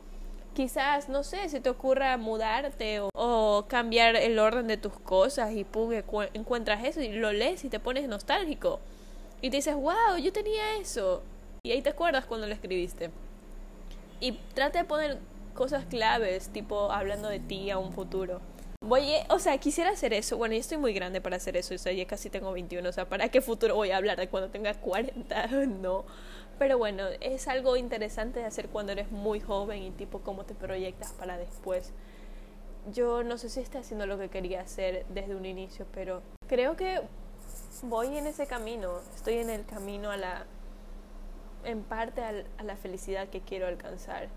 Quizás, 0.54 1.08
no 1.08 1.22
sé, 1.22 1.48
si 1.48 1.60
te 1.60 1.70
ocurra 1.70 2.16
mudarte 2.16 3.00
o, 3.14 3.64
cambiar 3.68 4.16
el 4.16 4.38
orden 4.38 4.66
de 4.66 4.76
tus 4.76 4.92
cosas 4.92 5.52
y 5.52 5.64
pum, 5.64 5.92
encuentras 6.34 6.84
eso 6.84 7.00
y 7.00 7.12
lo 7.12 7.32
lees 7.32 7.64
y 7.64 7.68
te 7.68 7.78
pones 7.78 8.08
nostálgico. 8.08 8.80
Y 9.42 9.50
te 9.50 9.56
dices, 9.56 9.74
wow, 9.74 10.16
yo 10.20 10.32
tenía 10.32 10.76
eso. 10.80 11.22
Y 11.62 11.70
ahí 11.72 11.82
te 11.82 11.90
acuerdas 11.90 12.24
cuando 12.24 12.46
lo 12.46 12.52
escribiste. 12.52 13.10
Y 14.20 14.32
trata 14.54 14.80
de 14.80 14.84
poner 14.84 15.18
cosas 15.54 15.84
claves, 15.86 16.48
tipo 16.48 16.90
hablando 16.92 17.28
de 17.28 17.40
ti 17.40 17.70
a 17.70 17.78
un 17.78 17.92
futuro. 17.92 18.40
Voy, 18.82 19.12
o 19.28 19.38
sea, 19.38 19.58
quisiera 19.58 19.90
hacer 19.90 20.14
eso. 20.14 20.38
Bueno, 20.38 20.54
yo 20.54 20.60
estoy 20.60 20.78
muy 20.78 20.94
grande 20.94 21.20
para 21.20 21.36
hacer 21.36 21.56
eso. 21.56 21.74
O 21.74 21.78
sea, 21.78 21.92
ya 21.92 22.06
casi 22.06 22.30
tengo 22.30 22.50
21. 22.52 22.88
O 22.88 22.92
sea, 22.92 23.08
¿para 23.08 23.28
qué 23.28 23.42
futuro 23.42 23.74
voy 23.74 23.90
a 23.90 23.98
hablar 23.98 24.18
de 24.18 24.28
cuando 24.28 24.48
tenga 24.48 24.72
40? 24.74 25.46
no. 25.66 26.04
Pero 26.60 26.76
bueno, 26.76 27.04
es 27.22 27.48
algo 27.48 27.78
interesante 27.78 28.40
de 28.40 28.44
hacer 28.44 28.68
cuando 28.68 28.92
eres 28.92 29.10
muy 29.10 29.40
joven 29.40 29.82
y 29.82 29.92
tipo 29.92 30.20
cómo 30.20 30.44
te 30.44 30.54
proyectas 30.54 31.14
para 31.14 31.38
después. 31.38 31.94
Yo 32.92 33.24
no 33.24 33.38
sé 33.38 33.48
si 33.48 33.60
estoy 33.60 33.80
haciendo 33.80 34.04
lo 34.04 34.18
que 34.18 34.28
quería 34.28 34.60
hacer 34.60 35.06
desde 35.08 35.34
un 35.34 35.46
inicio, 35.46 35.86
pero 35.90 36.20
creo 36.48 36.76
que 36.76 37.00
voy 37.84 38.14
en 38.14 38.26
ese 38.26 38.46
camino. 38.46 39.00
Estoy 39.14 39.38
en 39.38 39.48
el 39.48 39.64
camino 39.64 40.10
a 40.10 40.18
la, 40.18 40.44
en 41.64 41.82
parte 41.82 42.20
a 42.20 42.62
la 42.62 42.76
felicidad 42.76 43.28
que 43.28 43.40
quiero 43.40 43.66
alcanzar. 43.66 44.28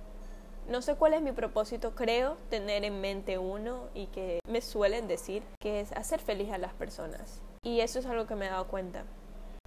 No 0.70 0.82
sé 0.82 0.96
cuál 0.96 1.16
es 1.16 1.22
mi 1.22 1.34
propósito, 1.34 1.94
creo 1.94 2.38
tener 2.50 2.86
en 2.86 3.02
mente 3.02 3.38
uno 3.38 3.90
y 3.94 4.08
que 4.08 4.40
me 4.48 4.62
suelen 4.62 5.10
decir 5.10 5.44
que 5.60 5.82
es 5.82 5.92
hacer 5.92 6.22
feliz 6.22 6.54
a 6.54 6.58
las 6.58 6.74
personas. 6.74 7.42
Y 7.64 7.82
eso 7.82 8.00
es 8.00 8.06
algo 8.06 8.28
que 8.28 8.36
me 8.36 8.46
he 8.46 8.50
dado 8.50 8.70
cuenta. 8.70 9.04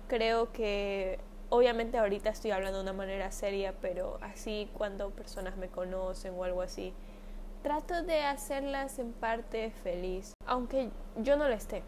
Creo 0.08 0.52
que 0.52 1.18
obviamente 1.50 1.98
ahorita 1.98 2.30
estoy 2.30 2.50
hablando 2.50 2.78
de 2.78 2.84
una 2.84 2.92
manera 2.92 3.30
seria, 3.30 3.74
pero 3.80 4.18
así 4.22 4.70
cuando 4.74 5.10
personas 5.10 5.56
me 5.56 5.68
conocen 5.68 6.34
o 6.36 6.44
algo 6.44 6.62
así, 6.62 6.92
trato 7.62 8.02
de 8.02 8.22
hacerlas 8.22 8.98
en 8.98 9.12
parte 9.12 9.70
feliz, 9.82 10.34
aunque 10.46 10.90
yo 11.16 11.36
no 11.36 11.48
lo 11.48 11.54
esté. 11.54 11.82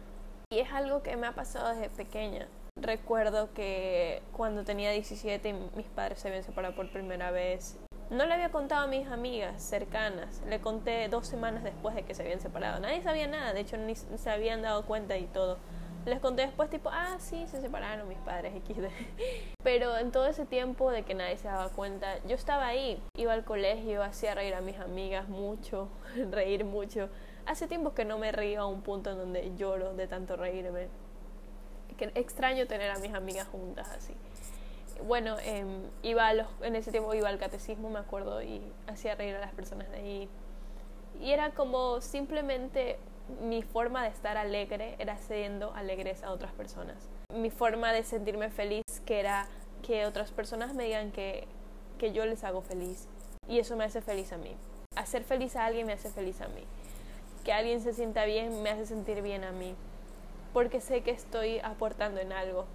Y 0.51 0.59
es 0.59 0.71
algo 0.71 1.03
que 1.03 1.15
me 1.15 1.27
ha 1.27 1.33
pasado 1.33 1.69
desde 1.69 1.89
pequeña. 1.89 2.47
Recuerdo 2.75 3.53
que 3.53 4.21
cuando 4.35 4.63
tenía 4.63 4.91
17 4.91 5.53
mis 5.75 5.87
padres 5.87 6.19
se 6.19 6.29
habían 6.29 6.43
separado 6.43 6.75
por 6.75 6.89
primera 6.91 7.31
vez. 7.31 7.77
No 8.09 8.25
le 8.25 8.33
había 8.33 8.49
contado 8.49 8.85
a 8.85 8.87
mis 8.87 9.07
amigas 9.07 9.61
cercanas, 9.61 10.41
le 10.47 10.59
conté 10.59 11.07
dos 11.09 11.27
semanas 11.27 11.63
después 11.63 11.93
de 11.93 12.03
que 12.03 12.15
se 12.15 12.23
habían 12.23 12.39
separado. 12.39 12.79
Nadie 12.79 13.03
sabía 13.03 13.27
nada, 13.27 13.53
de 13.53 13.59
hecho 13.59 13.77
ni 13.77 13.95
se 13.95 14.29
habían 14.29 14.63
dado 14.63 14.85
cuenta 14.85 15.17
y 15.17 15.25
todo. 15.25 15.57
Les 16.05 16.19
conté 16.19 16.43
después 16.43 16.69
tipo, 16.69 16.89
ah, 16.91 17.17
sí, 17.19 17.45
se 17.47 17.59
separaron 17.59 18.07
mis 18.07 18.17
padres, 18.19 18.53
XD. 18.65 18.85
Pero 19.63 19.97
en 19.97 20.11
todo 20.11 20.27
ese 20.27 20.45
tiempo 20.45 20.91
de 20.91 21.03
que 21.03 21.13
nadie 21.13 21.37
se 21.37 21.47
daba 21.47 21.69
cuenta, 21.69 22.17
yo 22.25 22.35
estaba 22.35 22.67
ahí, 22.67 23.01
iba 23.15 23.33
al 23.33 23.43
colegio, 23.43 24.01
hacía 24.01 24.33
reír 24.33 24.55
a 24.55 24.61
mis 24.61 24.79
amigas 24.79 25.27
mucho, 25.27 25.89
reír 26.31 26.63
mucho. 26.65 27.09
Hace 27.45 27.67
tiempo 27.67 27.93
que 27.93 28.05
no 28.05 28.17
me 28.17 28.31
río 28.31 28.61
a 28.61 28.65
un 28.65 28.81
punto 28.81 29.11
en 29.11 29.17
donde 29.17 29.55
lloro 29.55 29.93
de 29.93 30.07
tanto 30.07 30.35
reírme. 30.35 30.87
Que 31.97 32.11
extraño 32.15 32.65
tener 32.65 32.91
a 32.91 32.99
mis 32.99 33.13
amigas 33.13 33.47
juntas 33.47 33.89
así. 33.89 34.13
Bueno, 35.05 35.37
eh, 35.41 35.65
iba 36.03 36.27
a 36.27 36.47
en 36.61 36.75
ese 36.75 36.91
tiempo 36.91 37.13
iba 37.13 37.27
al 37.27 37.37
catecismo, 37.37 37.89
me 37.89 37.99
acuerdo, 37.99 38.41
y 38.41 38.61
hacía 38.87 39.15
reír 39.15 39.35
a 39.35 39.39
las 39.39 39.53
personas 39.53 39.89
de 39.89 39.97
ahí. 39.97 40.29
Y 41.19 41.31
era 41.31 41.51
como 41.51 41.99
simplemente 41.99 42.99
mi 43.41 43.61
forma 43.63 44.03
de 44.03 44.09
estar 44.09 44.37
alegre 44.37 44.95
era 44.99 45.17
siendo 45.17 45.73
alegres 45.73 46.23
a 46.23 46.31
otras 46.31 46.51
personas. 46.51 46.97
Mi 47.33 47.49
forma 47.49 47.93
de 47.93 48.03
sentirme 48.03 48.49
feliz 48.49 48.83
que 49.05 49.19
era 49.19 49.47
que 49.81 50.05
otras 50.05 50.31
personas 50.31 50.73
me 50.73 50.85
digan 50.85 51.11
que, 51.11 51.47
que 51.97 52.11
yo 52.11 52.25
les 52.25 52.43
hago 52.43 52.61
feliz. 52.61 53.07
Y 53.47 53.59
eso 53.59 53.75
me 53.75 53.83
hace 53.83 54.01
feliz 54.01 54.33
a 54.33 54.37
mí. 54.37 54.55
Hacer 54.95 55.23
feliz 55.23 55.55
a 55.55 55.65
alguien 55.65 55.87
me 55.87 55.93
hace 55.93 56.09
feliz 56.09 56.41
a 56.41 56.47
mí. 56.47 56.63
Que 57.43 57.53
alguien 57.53 57.81
se 57.81 57.93
sienta 57.93 58.25
bien 58.25 58.61
me 58.61 58.69
hace 58.69 58.85
sentir 58.85 59.21
bien 59.21 59.43
a 59.43 59.51
mí. 59.51 59.75
Porque 60.53 60.81
sé 60.81 61.01
que 61.01 61.11
estoy 61.11 61.59
aportando 61.59 62.19
en 62.19 62.33
algo. 62.33 62.65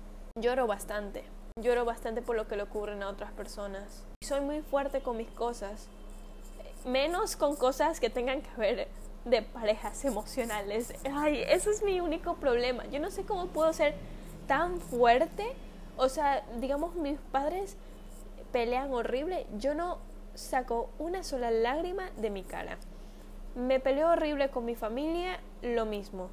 Lloro 0.40 0.66
bastante. 0.66 1.24
Lloro 1.60 1.84
bastante 1.84 2.22
por 2.22 2.36
lo 2.36 2.48
que 2.48 2.56
le 2.56 2.62
ocurren 2.62 3.02
a 3.02 3.08
otras 3.08 3.32
personas. 3.32 4.04
Soy 4.24 4.40
muy 4.40 4.62
fuerte 4.62 5.02
con 5.02 5.16
mis 5.16 5.30
cosas. 5.30 5.88
Menos 6.84 7.36
con 7.36 7.56
cosas 7.56 8.00
que 8.00 8.10
tengan 8.10 8.42
que 8.42 8.50
ver 8.56 8.88
de 9.24 9.42
parejas 9.42 10.04
emocionales. 10.04 10.92
Ay, 11.12 11.42
eso 11.48 11.70
es 11.70 11.82
mi 11.82 12.00
único 12.00 12.34
problema. 12.36 12.86
Yo 12.86 13.00
no 13.00 13.10
sé 13.10 13.24
cómo 13.24 13.46
puedo 13.48 13.72
ser 13.72 13.94
tan 14.46 14.80
fuerte. 14.80 15.46
O 15.96 16.08
sea, 16.08 16.44
digamos, 16.60 16.94
mis 16.94 17.18
padres 17.32 17.76
pelean 18.52 18.92
horrible. 18.92 19.46
Yo 19.58 19.74
no 19.74 19.98
saco 20.34 20.90
una 20.98 21.22
sola 21.22 21.50
lágrima 21.50 22.10
de 22.16 22.30
mi 22.30 22.42
cara. 22.42 22.78
Me 23.54 23.80
peleo 23.80 24.10
horrible 24.10 24.50
con 24.50 24.64
mi 24.64 24.74
familia, 24.74 25.40
lo 25.62 25.86
mismo. 25.86 26.28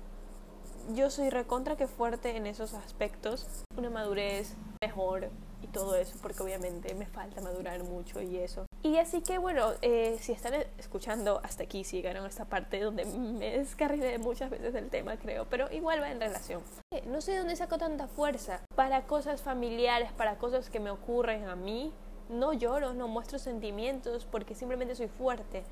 Yo 0.96 1.12
soy 1.12 1.30
recontra 1.30 1.78
que 1.78 1.88
fuerte 1.88 2.36
en 2.36 2.48
esos 2.48 2.74
aspectos. 2.74 3.64
Una 3.78 3.92
madurez 3.92 4.56
mejor, 4.82 5.30
y 5.62 5.68
todo 5.68 5.96
eso, 5.96 6.18
porque 6.22 6.42
obviamente 6.42 6.94
me 6.96 7.06
falta 7.06 7.42
madurar 7.42 7.84
mucho 7.84 8.22
y 8.22 8.38
eso. 8.38 8.66
Y 8.84 8.98
así 8.98 9.22
que 9.22 9.38
bueno, 9.38 9.74
eh, 9.84 10.18
si 10.20 10.32
están 10.32 10.56
escuchando 10.80 11.40
hasta 11.44 11.64
aquí, 11.64 11.84
si 11.84 11.98
llegaron 11.98 12.26
a 12.26 12.28
esta 12.28 12.46
parte 12.46 12.80
donde 12.80 13.06
me 13.06 13.58
descarrilé 13.58 14.18
muchas 14.18 14.50
veces 14.50 14.74
del 14.74 14.90
tema, 14.90 15.18
creo, 15.18 15.46
pero 15.46 15.72
igual 15.72 16.02
va 16.02 16.10
en 16.10 16.20
relación. 16.20 16.64
Eh, 16.92 17.04
no 17.06 17.22
sé 17.22 17.34
de 17.34 17.38
dónde 17.40 17.56
saco 17.56 17.78
tanta 17.78 18.08
fuerza 18.08 18.62
para 18.76 19.04
cosas 19.04 19.42
familiares, 19.42 20.12
para 20.14 20.38
cosas 20.38 20.72
que 20.72 20.80
me 20.80 20.90
ocurren 20.90 21.48
a 21.48 21.56
mí. 21.56 21.94
No 22.30 22.54
lloro, 22.54 22.94
no 22.94 23.08
muestro 23.08 23.38
sentimientos 23.38 24.26
porque 24.26 24.56
simplemente 24.56 24.96
soy 24.96 25.10
fuerte. 25.10 25.64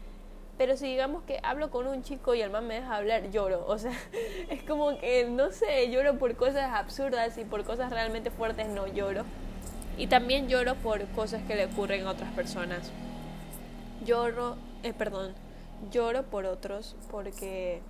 Pero 0.59 0.77
si 0.77 0.87
digamos 0.87 1.23
que 1.23 1.39
hablo 1.41 1.71
con 1.71 1.87
un 1.87 2.03
chico 2.03 2.35
y 2.35 2.41
el 2.41 2.51
man 2.51 2.67
me 2.67 2.75
deja 2.75 2.95
hablar, 2.95 3.31
lloro. 3.31 3.65
O 3.65 3.79
sea, 3.79 3.93
es 4.49 4.61
como 4.63 4.99
que, 4.99 5.25
no 5.25 5.51
sé, 5.51 5.89
lloro 5.89 6.19
por 6.19 6.35
cosas 6.35 6.73
absurdas 6.73 7.39
y 7.39 7.43
por 7.45 7.63
cosas 7.63 7.91
realmente 7.91 8.29
fuertes 8.29 8.67
no 8.67 8.85
lloro. 8.85 9.23
Y 9.99 10.07
también 10.07 10.47
lloro 10.47 10.75
por 10.75 11.05
cosas 11.09 11.43
que 11.43 11.55
le 11.55 11.65
ocurren 11.65 12.07
a 12.07 12.11
otras 12.11 12.31
personas. 12.31 12.89
Lloro, 14.05 14.55
eh, 14.81 14.93
perdón, 14.93 15.35
lloro 15.91 16.23
por 16.23 16.45
otros 16.45 16.95
porque, 17.11 17.81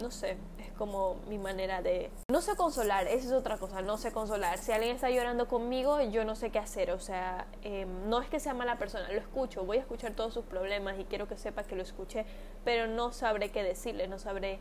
no 0.00 0.10
sé, 0.10 0.36
es 0.58 0.72
como 0.76 1.14
mi 1.28 1.38
manera 1.38 1.80
de... 1.80 2.10
No 2.28 2.40
sé 2.40 2.56
consolar, 2.56 3.06
esa 3.06 3.24
es 3.24 3.32
otra 3.32 3.56
cosa, 3.56 3.82
no 3.82 3.98
sé 3.98 4.10
consolar. 4.10 4.58
Si 4.58 4.72
alguien 4.72 4.96
está 4.96 5.08
llorando 5.08 5.46
conmigo, 5.46 6.02
yo 6.02 6.24
no 6.24 6.34
sé 6.34 6.50
qué 6.50 6.58
hacer. 6.58 6.90
O 6.90 6.98
sea, 6.98 7.46
em, 7.62 8.08
no 8.08 8.20
es 8.20 8.28
que 8.28 8.40
sea 8.40 8.52
mala 8.52 8.76
persona, 8.76 9.06
lo 9.12 9.20
escucho, 9.20 9.64
voy 9.64 9.76
a 9.76 9.80
escuchar 9.82 10.14
todos 10.14 10.34
sus 10.34 10.44
problemas 10.44 10.98
y 10.98 11.04
quiero 11.04 11.28
que 11.28 11.36
sepa 11.36 11.62
que 11.62 11.76
lo 11.76 11.82
escuché, 11.82 12.26
pero 12.64 12.88
no 12.88 13.12
sabré 13.12 13.52
qué 13.52 13.62
decirle, 13.62 14.08
no 14.08 14.18
sabré 14.18 14.58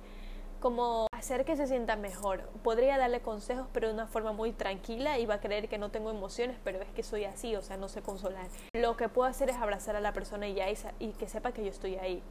como 0.59 1.07
hacer 1.25 1.43
que 1.43 1.55
se 1.55 1.65
sienta 1.65 1.95
mejor. 1.95 2.43
Podría 2.63 2.99
darle 2.99 3.19
consejos, 3.21 3.67
pero 3.73 3.87
de 3.87 3.95
una 3.95 4.05
forma 4.05 4.31
muy 4.31 4.51
tranquila 4.51 5.17
y 5.17 5.25
va 5.25 5.35
a 5.35 5.41
creer 5.41 5.67
que 5.67 5.79
no 5.79 5.89
tengo 5.89 6.11
emociones, 6.11 6.55
pero 6.63 6.79
es 6.79 6.89
que 6.89 7.01
soy 7.01 7.25
así, 7.25 7.55
o 7.55 7.63
sea, 7.63 7.77
no 7.77 7.89
sé 7.89 8.03
consolar. 8.03 8.47
Lo 8.75 8.95
que 8.95 9.09
puedo 9.09 9.27
hacer 9.27 9.49
es 9.49 9.55
abrazar 9.55 9.95
a 9.95 10.01
la 10.01 10.13
persona 10.13 10.47
y, 10.47 10.53
ya, 10.53 10.67
y 10.99 11.13
que 11.13 11.27
sepa 11.27 11.51
que 11.51 11.63
yo 11.63 11.71
estoy 11.71 11.95
ahí. 11.95 12.21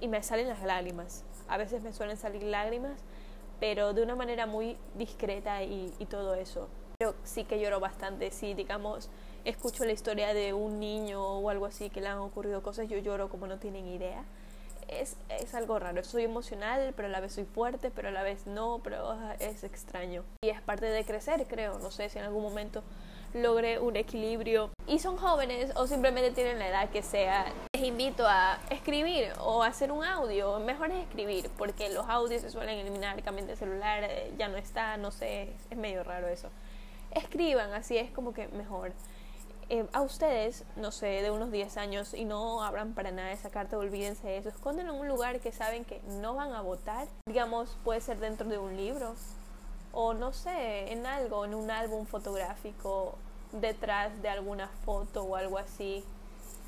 Y, 0.00 0.06
me 0.06 0.22
salen 0.22 0.46
las 0.46 0.62
lágrimas. 0.62 1.24
A 1.48 1.56
veces 1.58 1.82
me 1.82 1.92
suelen 1.92 2.16
salir 2.16 2.44
lágrimas, 2.44 3.00
pero 3.58 3.92
de 3.94 4.04
una 4.04 4.14
manera 4.14 4.46
muy 4.46 4.76
discreta 4.94 5.64
y, 5.64 5.90
todo 6.08 6.36
eso. 6.36 6.68
Pero 6.98 7.16
sí 7.24 7.42
que 7.42 7.58
lloro 7.58 7.80
bastante. 7.80 8.30
Si, 8.30 8.54
digamos, 8.54 9.10
escucho 9.44 9.84
la 9.84 9.92
historia 9.92 10.34
de 10.34 10.52
un 10.52 10.78
niño 10.78 11.20
o 11.20 11.50
algo 11.50 11.66
así 11.66 11.90
que 11.90 12.00
le 12.00 12.06
han 12.08 12.18
ocurrido 12.18 12.62
cosas, 12.62 12.88
yo 12.88 12.98
lloro 12.98 13.28
como 13.28 13.48
no 13.48 13.58
tienen 13.58 13.88
idea 13.88 14.24
es, 14.88 15.16
es, 15.28 15.54
algo 15.54 15.78
raro. 15.78 16.02
Soy 16.04 16.24
emocional, 16.24 16.92
pero 16.96 17.08
a 17.08 17.10
la 17.10 17.20
vez 17.20 17.32
soy 17.32 17.44
fuerte, 17.44 17.90
pero 17.90 18.08
a 18.08 18.10
la 18.10 18.22
vez 18.22 18.46
no, 18.46 18.80
pero 18.82 19.16
es 19.38 19.64
extraño. 19.64 20.24
Y 20.42 20.50
es 20.50 20.60
parte 20.60 20.86
de 20.86 21.04
crecer, 21.04 21.46
creo. 21.48 21.78
No 21.78 21.90
sé 21.90 22.08
si 22.08 22.18
en 22.18 22.24
algún 22.24 22.42
momento 22.42 22.82
logré 23.34 23.78
un 23.78 23.96
equilibrio. 23.96 24.70
Y 24.86 24.98
son 24.98 25.16
jóvenes 25.16 25.72
o 25.76 25.86
simplemente 25.86 26.30
tienen 26.30 26.58
la 26.58 26.68
edad 26.68 26.90
que 26.90 27.02
sea. 27.02 27.52
Les 27.74 27.82
invito 27.82 28.26
a 28.26 28.58
escribir 28.70 29.32
o 29.40 29.62
hacer 29.62 29.90
un 29.90 30.04
audio. 30.04 30.58
Mejor 30.60 30.90
es 30.90 31.02
escribir, 31.02 31.50
porque 31.58 31.88
los 31.90 32.06
audios 32.08 32.42
se 32.42 32.50
suelen 32.50 32.78
eliminar. 32.78 33.22
Cambien 33.22 33.46
de 33.46 33.56
celular, 33.56 34.04
eh, 34.04 34.32
ya 34.38 34.48
no 34.48 34.56
está, 34.56 34.96
no 34.96 35.10
sé. 35.10 35.52
Es 35.70 35.76
medio 35.76 36.04
raro 36.04 36.28
eso. 36.28 36.48
Escriban, 37.10 37.72
así 37.72 37.96
es 37.96 38.10
como 38.10 38.32
que 38.32 38.48
mejor. 38.48 38.92
Eh, 39.68 39.84
a 39.92 40.00
ustedes, 40.02 40.64
no 40.76 40.92
sé, 40.92 41.06
de 41.06 41.32
unos 41.32 41.50
10 41.50 41.76
años 41.76 42.14
y 42.14 42.24
no 42.24 42.62
abran 42.62 42.94
para 42.94 43.10
nada 43.10 43.32
esa 43.32 43.50
carta, 43.50 43.76
olvídense 43.76 44.28
de 44.28 44.38
eso, 44.38 44.48
esconden 44.48 44.86
en 44.86 44.94
un 44.94 45.08
lugar 45.08 45.40
que 45.40 45.50
saben 45.50 45.84
que 45.84 46.00
no 46.20 46.36
van 46.36 46.52
a 46.52 46.60
votar, 46.60 47.08
digamos, 47.26 47.76
puede 47.82 48.00
ser 48.00 48.18
dentro 48.20 48.48
de 48.48 48.58
un 48.58 48.76
libro 48.76 49.16
o 49.92 50.14
no 50.14 50.32
sé, 50.32 50.92
en 50.92 51.04
algo, 51.04 51.44
en 51.44 51.54
un 51.54 51.72
álbum 51.72 52.06
fotográfico, 52.06 53.16
detrás 53.50 54.22
de 54.22 54.28
alguna 54.28 54.68
foto 54.84 55.24
o 55.24 55.34
algo 55.34 55.58
así, 55.58 56.04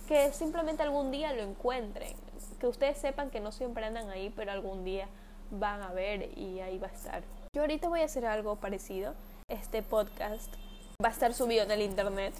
que 0.08 0.32
simplemente 0.32 0.82
algún 0.82 1.12
día 1.12 1.32
lo 1.34 1.42
encuentren, 1.42 2.16
que 2.58 2.66
ustedes 2.66 2.98
sepan 2.98 3.30
que 3.30 3.38
no 3.38 3.52
siempre 3.52 3.84
andan 3.84 4.10
ahí, 4.10 4.32
pero 4.34 4.50
algún 4.50 4.84
día 4.84 5.06
van 5.52 5.82
a 5.82 5.92
ver 5.92 6.36
y 6.36 6.60
ahí 6.60 6.78
va 6.78 6.88
a 6.88 6.92
estar. 6.92 7.22
Yo 7.54 7.62
ahorita 7.62 7.88
voy 7.88 8.00
a 8.00 8.06
hacer 8.06 8.26
algo 8.26 8.56
parecido, 8.56 9.14
este 9.48 9.82
podcast 9.82 10.52
va 11.00 11.10
a 11.10 11.12
estar 11.12 11.32
subido 11.32 11.62
en 11.62 11.70
el 11.70 11.82
internet 11.82 12.34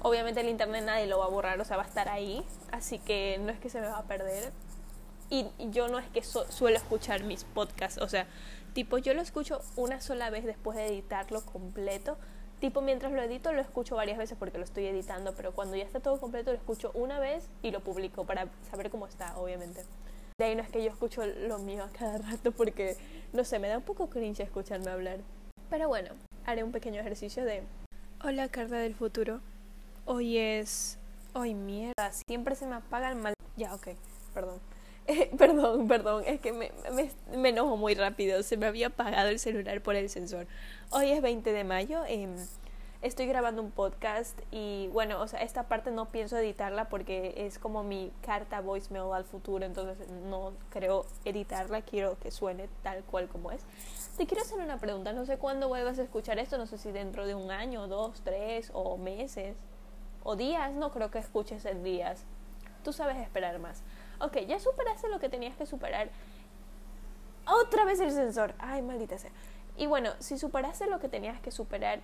Obviamente 0.00 0.40
el 0.40 0.48
internet 0.48 0.84
nadie 0.84 1.06
lo 1.06 1.18
va 1.18 1.26
a 1.26 1.28
borrar, 1.28 1.60
o 1.60 1.64
sea, 1.64 1.76
va 1.76 1.84
a 1.84 1.86
estar 1.86 2.08
ahí, 2.08 2.44
así 2.72 2.98
que 2.98 3.38
no 3.40 3.50
es 3.50 3.60
que 3.60 3.68
se 3.68 3.80
me 3.80 3.86
va 3.86 3.98
a 3.98 4.04
perder. 4.04 4.52
Y 5.30 5.46
yo 5.70 5.88
no 5.88 5.98
es 5.98 6.08
que 6.08 6.22
suelo 6.22 6.76
escuchar 6.76 7.24
mis 7.24 7.44
podcasts, 7.44 7.98
o 8.02 8.08
sea, 8.08 8.26
tipo 8.74 8.98
yo 8.98 9.14
lo 9.14 9.22
escucho 9.22 9.62
una 9.76 10.00
sola 10.00 10.28
vez 10.30 10.44
después 10.44 10.76
de 10.76 10.86
editarlo 10.86 11.44
completo. 11.46 12.18
Tipo 12.60 12.80
mientras 12.80 13.12
lo 13.12 13.22
edito 13.22 13.52
lo 13.52 13.60
escucho 13.60 13.96
varias 13.96 14.18
veces 14.18 14.36
porque 14.38 14.58
lo 14.58 14.64
estoy 14.64 14.86
editando, 14.86 15.34
pero 15.34 15.52
cuando 15.52 15.76
ya 15.76 15.84
está 15.84 16.00
todo 16.00 16.20
completo 16.20 16.52
lo 16.52 16.58
escucho 16.58 16.92
una 16.94 17.18
vez 17.18 17.48
y 17.62 17.70
lo 17.70 17.80
publico 17.80 18.24
para 18.24 18.46
saber 18.70 18.90
cómo 18.90 19.06
está, 19.06 19.36
obviamente. 19.36 19.84
De 20.38 20.44
ahí 20.44 20.54
no 20.54 20.62
es 20.62 20.70
que 20.70 20.82
yo 20.82 20.90
escucho 20.90 21.26
lo 21.26 21.58
mío 21.58 21.84
a 21.84 21.88
cada 21.90 22.18
rato 22.18 22.52
porque, 22.52 22.96
no 23.32 23.44
sé, 23.44 23.58
me 23.58 23.68
da 23.68 23.78
un 23.78 23.84
poco 23.84 24.08
cringe 24.10 24.40
escucharme 24.40 24.90
hablar. 24.90 25.18
Pero 25.70 25.88
bueno, 25.88 26.10
haré 26.44 26.62
un 26.62 26.72
pequeño 26.72 27.00
ejercicio 27.00 27.44
de... 27.44 27.62
Hola, 28.22 28.48
Carla 28.48 28.78
del 28.78 28.94
futuro. 28.94 29.40
Hoy 30.04 30.36
es... 30.36 30.98
Hoy 31.32 31.54
mierda, 31.54 32.10
siempre 32.28 32.56
se 32.56 32.66
me 32.66 32.74
apaga 32.74 33.08
el 33.08 33.16
mal... 33.16 33.34
Ya, 33.56 33.72
ok, 33.74 33.88
perdón. 34.34 34.60
perdón, 35.38 35.86
perdón, 35.86 36.24
es 36.26 36.40
que 36.40 36.52
me, 36.52 36.72
me, 37.36 37.48
enojo 37.50 37.76
muy 37.76 37.94
rápido. 37.94 38.42
Se 38.42 38.56
me 38.56 38.66
había 38.66 38.88
apagado 38.88 39.28
el 39.28 39.38
celular 39.38 39.80
por 39.80 39.94
el 39.94 40.10
sensor. 40.10 40.46
Hoy 40.90 41.10
es 41.12 41.22
20 41.22 41.52
de 41.52 41.64
mayo. 41.64 42.04
Eh, 42.08 42.28
estoy 43.00 43.26
grabando 43.26 43.62
un 43.62 43.70
podcast 43.70 44.38
y 44.50 44.88
bueno, 44.92 45.20
o 45.20 45.28
sea, 45.28 45.40
esta 45.40 45.68
parte 45.68 45.92
no 45.92 46.10
pienso 46.10 46.36
editarla 46.36 46.88
porque 46.88 47.34
es 47.36 47.60
como 47.60 47.84
mi 47.84 48.12
carta 48.22 48.60
voicemail 48.60 49.12
al 49.12 49.24
futuro, 49.24 49.64
entonces 49.64 50.08
no 50.08 50.52
creo 50.70 51.06
editarla, 51.24 51.82
quiero 51.82 52.18
que 52.18 52.30
suene 52.32 52.68
tal 52.82 53.04
cual 53.04 53.28
como 53.28 53.52
es. 53.52 53.62
Te 54.16 54.26
quiero 54.26 54.42
hacer 54.42 54.58
una 54.58 54.78
pregunta, 54.78 55.12
no 55.12 55.26
sé 55.26 55.38
cuándo 55.38 55.68
vuelvas 55.68 55.98
a 55.98 56.02
escuchar 56.02 56.38
esto, 56.38 56.58
no 56.58 56.66
sé 56.66 56.76
si 56.78 56.90
dentro 56.90 57.26
de 57.26 57.34
un 57.34 57.50
año, 57.50 57.86
dos, 57.86 58.20
tres 58.24 58.70
o 58.72 58.96
meses 58.98 59.56
o 60.24 60.36
días, 60.36 60.72
no 60.72 60.90
creo 60.90 61.10
que 61.10 61.18
escuches 61.18 61.64
en 61.64 61.82
días. 61.82 62.24
Tú 62.84 62.92
sabes 62.92 63.16
esperar 63.18 63.58
más. 63.58 63.82
Ok, 64.20 64.38
ya 64.46 64.58
superaste 64.58 65.08
lo 65.08 65.20
que 65.20 65.28
tenías 65.28 65.56
que 65.56 65.66
superar. 65.66 66.10
Otra 67.46 67.84
vez 67.84 68.00
el 68.00 68.12
sensor. 68.12 68.54
Ay, 68.58 68.82
maldita 68.82 69.18
sea. 69.18 69.30
Y 69.76 69.86
bueno, 69.86 70.10
si 70.18 70.38
superaste 70.38 70.86
lo 70.86 71.00
que 71.00 71.08
tenías 71.08 71.40
que 71.40 71.50
superar, 71.50 72.00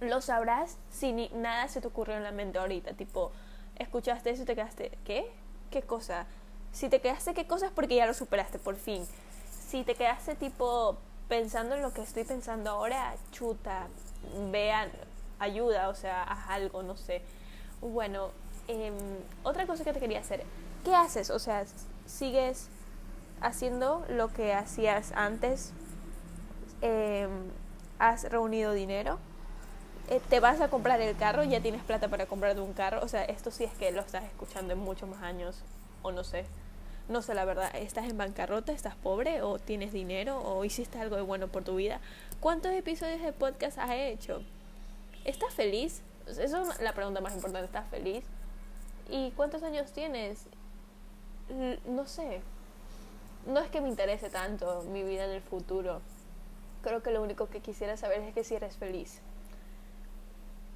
lo 0.00 0.20
sabrás 0.20 0.78
si 0.90 1.12
ni 1.12 1.28
nada 1.30 1.68
se 1.68 1.80
te 1.80 1.88
ocurrió 1.88 2.16
en 2.16 2.22
la 2.22 2.32
mente 2.32 2.58
ahorita. 2.58 2.94
Tipo, 2.94 3.32
escuchaste 3.76 4.30
eso 4.30 4.42
y 4.42 4.46
te 4.46 4.54
quedaste, 4.54 4.98
¿qué? 5.04 5.30
¿Qué 5.70 5.82
cosa? 5.82 6.26
Si 6.72 6.88
te 6.88 7.00
quedaste, 7.00 7.34
¿qué 7.34 7.46
cosa? 7.46 7.66
Es 7.66 7.72
porque 7.72 7.96
ya 7.96 8.06
lo 8.06 8.14
superaste, 8.14 8.58
por 8.58 8.76
fin. 8.76 9.06
Si 9.66 9.82
te 9.82 9.94
quedaste 9.94 10.34
tipo 10.36 10.96
pensando 11.28 11.74
en 11.74 11.82
lo 11.82 11.92
que 11.92 12.02
estoy 12.02 12.24
pensando 12.24 12.70
ahora, 12.70 13.14
chuta, 13.32 13.88
vean, 14.50 14.90
ayuda, 15.38 15.88
o 15.88 15.94
sea, 15.94 16.22
haz 16.22 16.50
algo, 16.50 16.82
no 16.82 16.96
sé. 16.96 17.22
Bueno, 17.80 18.30
em, 18.68 18.94
otra 19.42 19.66
cosa 19.66 19.84
que 19.84 19.92
te 19.92 20.00
quería 20.00 20.20
hacer, 20.20 20.44
¿qué 20.84 20.94
haces? 20.94 21.30
O 21.30 21.38
sea, 21.38 21.64
¿sigues 22.06 22.68
haciendo 23.40 24.04
lo 24.08 24.28
que 24.28 24.54
hacías 24.54 25.12
antes? 25.12 25.72
Em, 26.80 27.30
¿Has 27.98 28.24
reunido 28.24 28.72
dinero? 28.72 29.18
Eh, 30.08 30.20
te 30.28 30.38
vas 30.38 30.60
a 30.60 30.68
comprar 30.68 31.00
el 31.00 31.16
carro, 31.16 31.42
ya 31.44 31.60
tienes 31.60 31.82
plata 31.82 32.08
para 32.08 32.26
comprarte 32.26 32.60
un 32.60 32.74
carro. 32.74 33.00
O 33.02 33.08
sea, 33.08 33.24
esto 33.24 33.50
sí 33.50 33.64
es 33.64 33.72
que 33.72 33.90
lo 33.90 34.00
estás 34.00 34.24
escuchando 34.24 34.72
en 34.72 34.78
muchos 34.78 35.08
más 35.08 35.22
años, 35.22 35.62
o 36.02 36.12
no 36.12 36.22
sé. 36.24 36.44
No 37.08 37.22
sé 37.22 37.34
la 37.34 37.44
verdad, 37.44 37.70
¿estás 37.74 38.08
en 38.08 38.18
bancarrota? 38.18 38.72
¿Estás 38.72 38.96
pobre? 38.96 39.42
¿O 39.42 39.58
tienes 39.58 39.92
dinero? 39.92 40.38
¿O 40.40 40.64
hiciste 40.64 40.98
algo 40.98 41.16
de 41.16 41.22
bueno 41.22 41.48
por 41.48 41.64
tu 41.64 41.76
vida? 41.76 42.00
¿Cuántos 42.40 42.72
episodios 42.72 43.22
de 43.22 43.32
podcast 43.32 43.78
has 43.78 43.92
hecho? 43.92 44.42
¿Estás 45.26 45.52
feliz? 45.52 46.02
Esa 46.28 46.62
es 46.62 46.80
la 46.80 46.92
pregunta 46.92 47.20
más 47.20 47.34
importante. 47.34 47.66
¿Estás 47.66 47.88
feliz? 47.88 48.24
¿Y 49.10 49.32
cuántos 49.32 49.64
años 49.64 49.90
tienes? 49.90 50.44
No 51.84 52.06
sé. 52.06 52.42
No 53.44 53.58
es 53.58 53.68
que 53.68 53.80
me 53.80 53.88
interese 53.88 54.30
tanto 54.30 54.84
mi 54.84 55.02
vida 55.02 55.24
en 55.24 55.32
el 55.32 55.42
futuro. 55.42 56.00
Creo 56.82 57.02
que 57.02 57.10
lo 57.10 57.22
único 57.22 57.48
que 57.48 57.58
quisiera 57.58 57.96
saber 57.96 58.20
es 58.20 58.34
que 58.34 58.44
si 58.44 58.54
eres 58.54 58.76
feliz. 58.76 59.18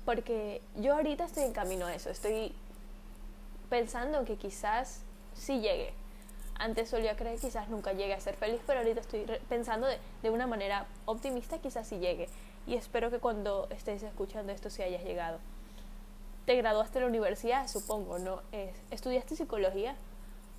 Porque 0.04 0.60
yo 0.74 0.94
ahorita 0.94 1.26
estoy 1.26 1.44
en 1.44 1.52
camino 1.52 1.86
a 1.86 1.94
eso, 1.94 2.10
estoy 2.10 2.52
pensando 3.68 4.24
que 4.24 4.36
quizás 4.36 5.02
sí 5.34 5.60
llegue. 5.60 5.92
Antes 6.56 6.88
solía 6.90 7.14
creer 7.14 7.36
que 7.36 7.46
quizás 7.46 7.68
nunca 7.68 7.92
llegue 7.92 8.14
a 8.14 8.20
ser 8.20 8.34
feliz, 8.34 8.60
pero 8.66 8.80
ahorita 8.80 9.00
estoy 9.00 9.24
pensando 9.48 9.86
de, 9.86 9.98
de, 10.22 10.30
una 10.30 10.48
manera 10.48 10.86
optimista, 11.06 11.58
quizás 11.58 11.86
sí 11.86 11.98
llegue. 11.98 12.28
Y 12.70 12.76
espero 12.76 13.11
que 13.11 13.18
cuando 13.18 13.66
estés 13.70 14.00
escuchando 14.04 14.52
esto 14.52 14.70
sí 14.70 14.80
hayas 14.80 15.02
llegado. 15.02 15.40
Te 16.46 16.54
graduaste 16.54 16.94
de 16.94 17.00
la 17.00 17.09
universidad, 17.09 17.66
supongo, 17.66 18.20
¿no? 18.20 18.42
¿Estudiaste 18.92 19.35
psicología 19.35 19.96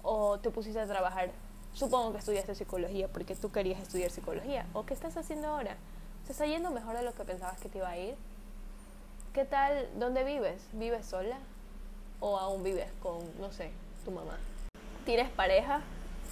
o 0.03 0.37
te 0.37 0.49
pusiste 0.49 0.81
a 0.81 0.85
trabajar? 0.85 1.31
Supongo 1.73 2.11
que 2.11 2.17
estudiaste 2.17 2.53
psicología 2.53 3.07
porque 3.07 3.33
tú 3.33 3.49
querías 3.53 3.79
estudiar 3.79 4.11
psicología. 4.11 4.65
¿O 4.73 4.85
qué 4.85 4.93
estás 4.93 5.15
haciendo 5.15 5.47
ahora? 5.47 5.77
¿Se 6.25 6.33
está 6.33 6.45
yendo 6.45 6.69
mejor 6.71 6.97
de 6.97 7.03
lo 7.03 7.13
que 7.13 7.23
pensabas 7.23 7.61
que 7.61 7.69
te 7.69 7.77
iba 7.77 7.87
a 7.87 7.97
ir? 7.97 8.15
¿Qué 9.33 9.45
tal? 9.45 9.87
¿Dónde 9.97 10.25
vives? 10.25 10.67
¿Vives 10.73 11.05
sola? 11.05 11.37
¿O 12.19 12.37
aún 12.37 12.61
vives 12.61 12.91
con, 13.01 13.19
no 13.39 13.53
sé, 13.53 13.71
tu 14.03 14.11
mamá? 14.11 14.37
¿Tienes 15.05 15.29
pareja? 15.29 15.79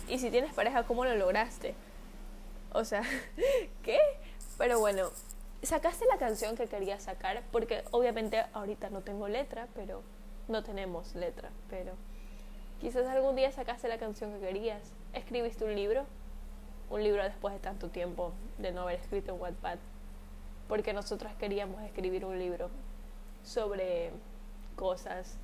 Y 0.10 0.20
si 0.20 0.30
tienes 0.30 0.54
pareja, 0.54 0.84
¿cómo 0.84 1.06
lo 1.06 1.16
lograste? 1.16 1.74
O 2.74 2.84
sea, 2.84 3.02
¿qué? 3.82 3.98
Pero 4.58 4.78
bueno, 4.78 5.10
sacaste 5.68 6.06
la 6.06 6.18
canción 6.18 6.56
que 6.56 6.68
querías 6.68 7.04
sacar, 7.04 7.44
porque 7.52 7.84
obviamente 7.92 8.44
ahorita 8.54 8.90
no 8.90 9.02
tengo 9.02 9.28
letra, 9.28 9.68
pero 9.76 10.02
no 10.48 10.64
tenemos 10.64 11.16
letra, 11.16 11.50
pero 11.70 11.94
quizás 12.80 13.06
algún 13.08 13.36
día 13.36 13.52
sacaste 13.52 13.88
la 13.88 13.98
canción 13.98 14.34
que 14.34 14.40
querías. 14.40 14.82
¿Escribiste 15.14 15.66
un 15.66 15.76
libro? 15.76 16.06
Un 16.90 17.04
libro 17.04 17.24
después 17.24 17.54
de 17.54 17.60
tanto 17.60 17.90
tiempo 17.90 18.34
de 18.58 18.72
no 18.72 18.82
haber 18.82 19.00
escrito 19.00 19.34
en 19.34 19.42
Wattpad. 19.42 19.78
Porque 20.68 20.94
nosotras 20.94 21.36
queríamos 21.36 21.82
escribir 21.84 22.26
un 22.26 22.40
libro 22.40 22.70
sobre 23.44 24.12
cosas 24.76 25.38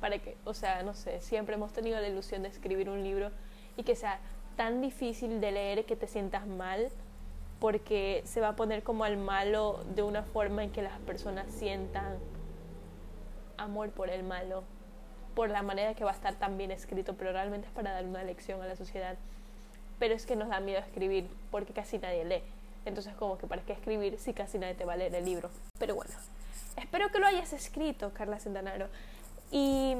para 0.00 0.18
que, 0.18 0.36
o 0.44 0.54
sea, 0.54 0.82
no 0.82 0.94
sé, 0.94 1.20
siempre 1.20 1.54
hemos 1.54 1.72
tenido 1.72 2.00
la 2.00 2.08
ilusión 2.08 2.42
de 2.42 2.48
escribir 2.48 2.88
un 2.88 3.02
libro 3.02 3.30
y 3.76 3.82
que 3.82 3.96
sea 3.96 4.20
tan 4.56 4.80
difícil 4.80 5.40
de 5.40 5.52
leer 5.52 5.84
que 5.84 5.96
te 5.96 6.06
sientas 6.06 6.46
mal 6.46 6.90
porque 7.60 8.22
se 8.24 8.40
va 8.40 8.48
a 8.48 8.56
poner 8.56 8.82
como 8.82 9.04
al 9.04 9.16
malo 9.16 9.84
de 9.94 10.02
una 10.02 10.22
forma 10.22 10.64
en 10.64 10.70
que 10.70 10.82
las 10.82 10.98
personas 11.00 11.46
sientan 11.50 12.18
amor 13.56 13.90
por 13.90 14.10
el 14.10 14.22
malo, 14.22 14.64
por 15.34 15.50
la 15.50 15.62
manera 15.62 15.94
que 15.94 16.04
va 16.04 16.10
a 16.10 16.14
estar 16.14 16.34
tan 16.34 16.56
bien 16.58 16.70
escrito, 16.70 17.14
pero 17.14 17.32
realmente 17.32 17.68
es 17.68 17.72
para 17.72 17.92
dar 17.92 18.04
una 18.04 18.24
lección 18.24 18.62
a 18.62 18.66
la 18.66 18.76
sociedad. 18.76 19.16
Pero 19.98 20.14
es 20.14 20.26
que 20.26 20.34
nos 20.34 20.48
da 20.48 20.60
miedo 20.60 20.80
escribir 20.80 21.28
porque 21.50 21.72
casi 21.72 21.98
nadie 21.98 22.24
lee. 22.24 22.42
Entonces 22.86 23.14
como 23.14 23.36
que 23.36 23.46
para 23.46 23.62
qué 23.62 23.74
escribir 23.74 24.18
si 24.18 24.32
casi 24.32 24.58
nadie 24.58 24.74
te 24.74 24.86
va 24.86 24.94
a 24.94 24.96
leer 24.96 25.14
el 25.14 25.26
libro. 25.26 25.50
Pero 25.78 25.94
bueno, 25.94 26.14
Espero 26.76 27.10
que 27.10 27.18
lo 27.18 27.26
hayas 27.26 27.52
escrito, 27.52 28.12
Carla 28.14 28.38
Centanaro, 28.38 28.88
y 29.50 29.96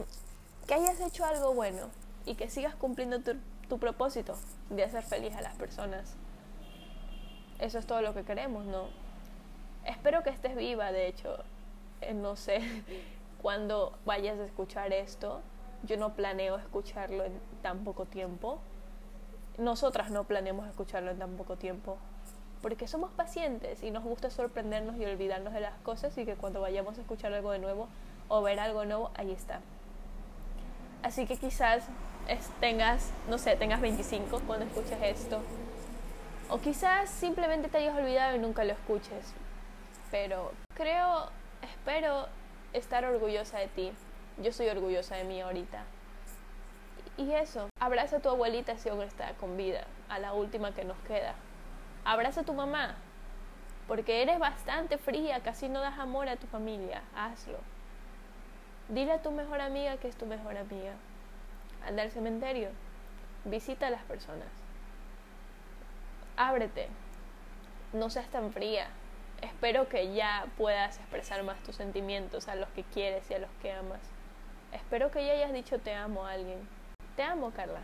que 0.67 0.75
hayas 0.75 1.01
hecho 1.01 1.25
algo 1.25 1.53
bueno 1.55 1.89
y 2.27 2.35
que 2.35 2.49
sigas 2.49 2.75
cumpliendo 2.75 3.21
tu, 3.21 3.79
propósito 3.79 4.37
de 4.69 4.83
hacer 4.83 5.05
feliz 5.05 5.35
a 5.37 5.43
las 5.43 5.55
personas. 5.55 6.15
Eso 7.61 7.79
es 7.79 7.87
todo 7.87 8.03
lo 8.03 8.15
que 8.15 8.25
queremos, 8.25 8.65
¿no? 8.65 8.85
Espero 9.85 10.23
que 10.23 10.31
estés 10.31 10.57
viva, 10.57 10.93
de 10.93 11.07
hecho, 11.07 11.37
eh, 12.01 12.15
no 12.15 12.37
sé 12.37 12.61
cuándo 13.43 13.99
vayas 14.05 14.39
a 14.39 14.45
escuchar 14.45 14.93
esto. 14.93 15.41
Yo 15.85 15.97
no 15.97 16.15
planeo 16.15 16.57
escucharlo 16.57 17.25
en 17.25 17.33
tan 17.63 17.85
poco 17.85 18.07
tiempo. 18.07 18.59
Nosotras 19.59 20.11
no 20.11 20.25
planeamos 20.25 20.67
escucharlo 20.69 21.11
en 21.11 21.19
tan 21.19 21.37
poco 21.37 21.57
tiempo 21.57 21.99
porque 22.63 22.87
somos 22.87 23.11
pacientes 23.13 23.83
y 23.83 23.91
nos 23.91 24.05
gusta 24.05 24.31
sorprendernos 24.31 24.97
y 24.97 25.05
olvidarnos 25.05 25.55
de 25.55 25.61
las 25.61 25.75
cosas 25.81 26.17
y 26.19 26.25
que 26.25 26.35
cuando 26.35 26.61
vayamos 26.61 26.99
a 26.99 27.01
escuchar 27.01 27.33
algo 27.33 27.53
de 27.53 27.59
nuevo 27.59 27.89
o 28.29 28.43
ver 28.43 28.61
algo 28.61 28.85
nuevo, 28.85 29.11
ahí 29.15 29.33
está. 29.33 29.61
Así 31.03 31.27
que 31.27 31.37
quizás 31.39 31.85
tengas, 32.61 33.11
no 33.29 33.39
sé, 33.39 33.57
tengas 33.57 33.81
25 33.81 34.43
cuando 34.47 34.67
escuches 34.67 34.99
esto. 35.03 35.41
O 36.53 36.59
quizás 36.59 37.09
simplemente 37.09 37.69
te 37.69 37.79
hayas 37.79 37.97
olvidado 37.97 38.35
y 38.35 38.41
nunca 38.41 38.65
lo 38.65 38.73
escuches. 38.73 39.35
Pero 40.11 40.51
creo, 40.75 41.31
espero 41.63 42.27
estar 42.73 43.05
orgullosa 43.05 43.59
de 43.59 43.69
ti. 43.69 43.93
Yo 44.43 44.53
soy 44.53 44.69
orgullosa 44.69 45.15
de 45.15 45.23
mí 45.23 45.41
ahorita. 45.41 45.85
Y 47.17 47.33
eso, 47.33 47.69
abraza 47.79 48.17
a 48.17 48.21
tu 48.21 48.29
abuelita 48.31 48.77
si 48.79 48.89
aún 48.89 49.03
está 49.03 49.33
con 49.35 49.57
vida, 49.57 49.85
a 50.09 50.19
la 50.19 50.33
última 50.33 50.75
que 50.75 50.85
nos 50.85 50.99
queda. 51.07 51.35
Abraza 52.05 52.41
a 52.41 52.45
tu 52.45 52.55
mamá, 52.55 52.97
porque 53.87 54.23
eres 54.23 54.39
bastante 54.39 54.99
fría, 54.99 55.41
casi 55.41 55.69
no 55.69 55.81
das 55.81 55.99
amor 55.99 56.29
a 56.29 56.37
tu 56.37 56.47
familia, 56.49 57.03
hazlo. 57.15 57.59
Dile 58.89 59.13
a 59.13 59.23
tu 59.23 59.31
mejor 59.31 59.61
amiga 59.61 59.99
que 59.99 60.09
es 60.09 60.17
tu 60.17 60.27
mejor 60.27 60.57
amiga. 60.57 60.95
Anda 61.87 62.03
al 62.03 62.11
cementerio, 62.11 62.71
visita 63.45 63.87
a 63.87 63.91
las 63.91 64.03
personas. 64.05 64.60
Ábrete, 66.43 66.89
no 67.93 68.09
seas 68.09 68.27
tan 68.31 68.51
fría. 68.51 68.89
Espero 69.43 69.91
que 69.91 70.15
ya 70.15 70.47
puedas 70.57 70.97
expresar 70.97 71.43
más 71.43 71.63
tus 71.65 71.77
sentimientos 71.77 72.49
a 72.49 72.55
los 72.55 72.71
que 72.71 72.83
quieres 72.83 73.31
y 73.31 73.35
a 73.35 73.41
los 73.41 73.51
que 73.61 73.71
amas. 73.71 74.01
Espero 74.73 75.11
que 75.11 75.27
ya 75.27 75.35
hayas 75.35 75.53
dicho 75.53 75.79
te 75.81 75.95
amo 75.95 76.25
a 76.25 76.33
alguien. 76.33 76.59
Te 77.15 77.25
amo, 77.25 77.51
Carla. 77.51 77.83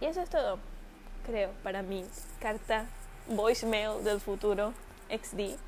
Y 0.00 0.06
eso 0.06 0.22
es 0.22 0.30
todo, 0.30 0.58
creo, 1.26 1.50
para 1.62 1.82
mí. 1.82 2.06
Carta 2.40 2.86
voicemail 3.26 4.02
del 4.04 4.18
futuro 4.18 4.72
XD. 5.10 5.58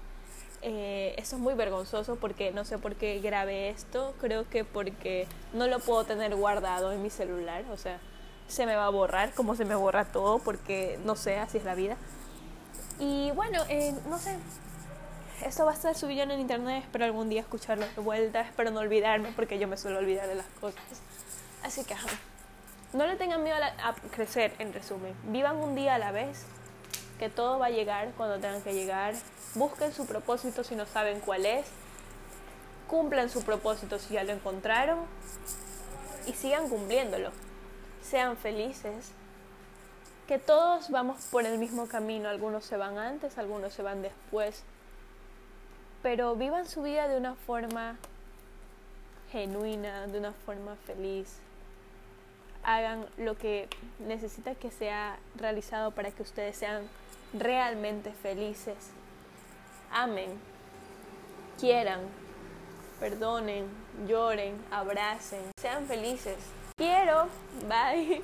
Eh, 0.63 1.15
eso 1.19 1.37
es 1.37 1.43
muy 1.43 1.53
vergonzoso 1.53 2.17
porque 2.17 2.53
no 2.53 2.65
sé 2.65 2.79
por 2.79 2.95
qué 2.95 3.21
grabé 3.21 3.69
esto. 3.69 4.15
Creo 4.19 4.49
que 4.49 4.65
porque 4.65 5.27
no 5.53 5.67
lo 5.67 5.79
puedo 5.81 6.05
tener 6.05 6.35
guardado 6.37 6.91
en 6.91 7.03
mi 7.03 7.11
celular. 7.11 7.67
O 7.71 7.77
sea, 7.77 8.01
se 8.49 8.67
me 8.67 8.77
va 8.77 8.87
a 8.87 8.91
borrar 8.91 9.33
como 9.33 9.57
se 9.57 9.65
me 9.65 9.75
borra 9.75 10.05
todo 10.05 10.39
porque 10.39 10.99
no 11.05 11.17
sé, 11.17 11.39
así 11.39 11.59
es 11.59 11.65
la 11.65 11.75
vida. 11.75 11.97
Y 12.99 13.31
bueno, 13.33 13.63
eh, 13.69 13.95
no 14.09 14.19
sé. 14.19 14.37
Esto 15.45 15.65
va 15.65 15.73
a 15.73 15.75
estar 15.75 15.95
subido 15.95 16.23
en 16.23 16.33
internet. 16.33 16.85
Espero 16.85 17.05
algún 17.05 17.29
día 17.29 17.41
escucharlo 17.41 17.87
de 17.87 18.01
vuelta. 18.01 18.41
Espero 18.41 18.71
no 18.71 18.81
olvidarme 18.81 19.33
porque 19.35 19.59
yo 19.59 19.67
me 19.67 19.77
suelo 19.77 19.99
olvidar 19.99 20.29
de 20.29 20.37
las 20.37 20.47
cosas. 20.61 20.83
Así 21.63 21.85
que, 21.85 21.95
no 22.93 23.07
le 23.07 23.17
tengan 23.17 23.43
miedo 23.43 23.57
a 23.57 23.95
crecer, 24.13 24.55
en 24.59 24.73
resumen. 24.73 25.15
Vivan 25.25 25.57
un 25.57 25.75
día 25.75 25.97
a 25.97 25.99
la 25.99 26.13
vez. 26.13 26.45
Que 27.19 27.29
todo 27.29 27.59
va 27.59 27.67
a 27.67 27.71
llegar 27.71 28.13
cuando 28.17 28.39
tengan 28.39 28.63
que 28.63 28.75
llegar. 28.75 29.15
Busquen 29.55 29.93
su 29.93 30.07
propósito 30.07 30.65
si 30.65 30.77
no 30.77 30.87
saben 30.87 31.21
cuál 31.21 31.47
es. 31.47 31.67
Cumplan 32.89 33.29
su 33.29 33.43
propósito 33.43 33.99
si 33.99 34.15
ya 34.15 34.25
lo 34.25 34.33
encontraron. 34.33 35.01
Y 36.27 36.33
sigan 36.35 36.69
cumpliéndolo. 36.69 37.31
Sean 38.05 38.37
felices 38.37 39.13
que 40.29 40.39
todos 40.39 40.91
vamos 40.91 41.27
por 41.31 41.45
el 41.45 41.59
mismo 41.59 41.87
camino, 41.87 42.29
algunos 42.29 42.65
se 42.65 42.77
van 42.77 42.99
antes, 42.99 43.37
algunos 43.39 43.73
se 43.73 43.83
van 43.83 44.03
después, 44.03 44.63
pero 46.03 46.35
vivan 46.37 46.67
su 46.67 46.83
vida 46.83 47.09
de 47.09 47.17
una 47.17 47.35
forma 47.35 47.97
genuina, 49.33 50.07
de 50.07 50.19
una 50.19 50.33
forma 50.33 50.77
feliz. 50.87 51.39
Hagan 52.63 53.07
lo 53.19 53.37
que 53.37 53.69
necesita 53.99 54.55
que 54.55 54.71
sea 54.71 55.19
realizado 55.37 55.91
para 55.91 56.11
que 56.11 56.23
ustedes 56.23 56.57
sean 56.57 56.89
realmente 57.35 58.13
felices. 58.13 58.77
Amen, 59.91 60.39
quieran, 61.61 62.01
perdonen, 62.99 63.67
lloren, 64.07 64.57
abracen, 64.71 65.43
sean 65.61 65.87
felices. 65.87 66.39
Quiero, 66.77 67.29
bye. 67.69 68.21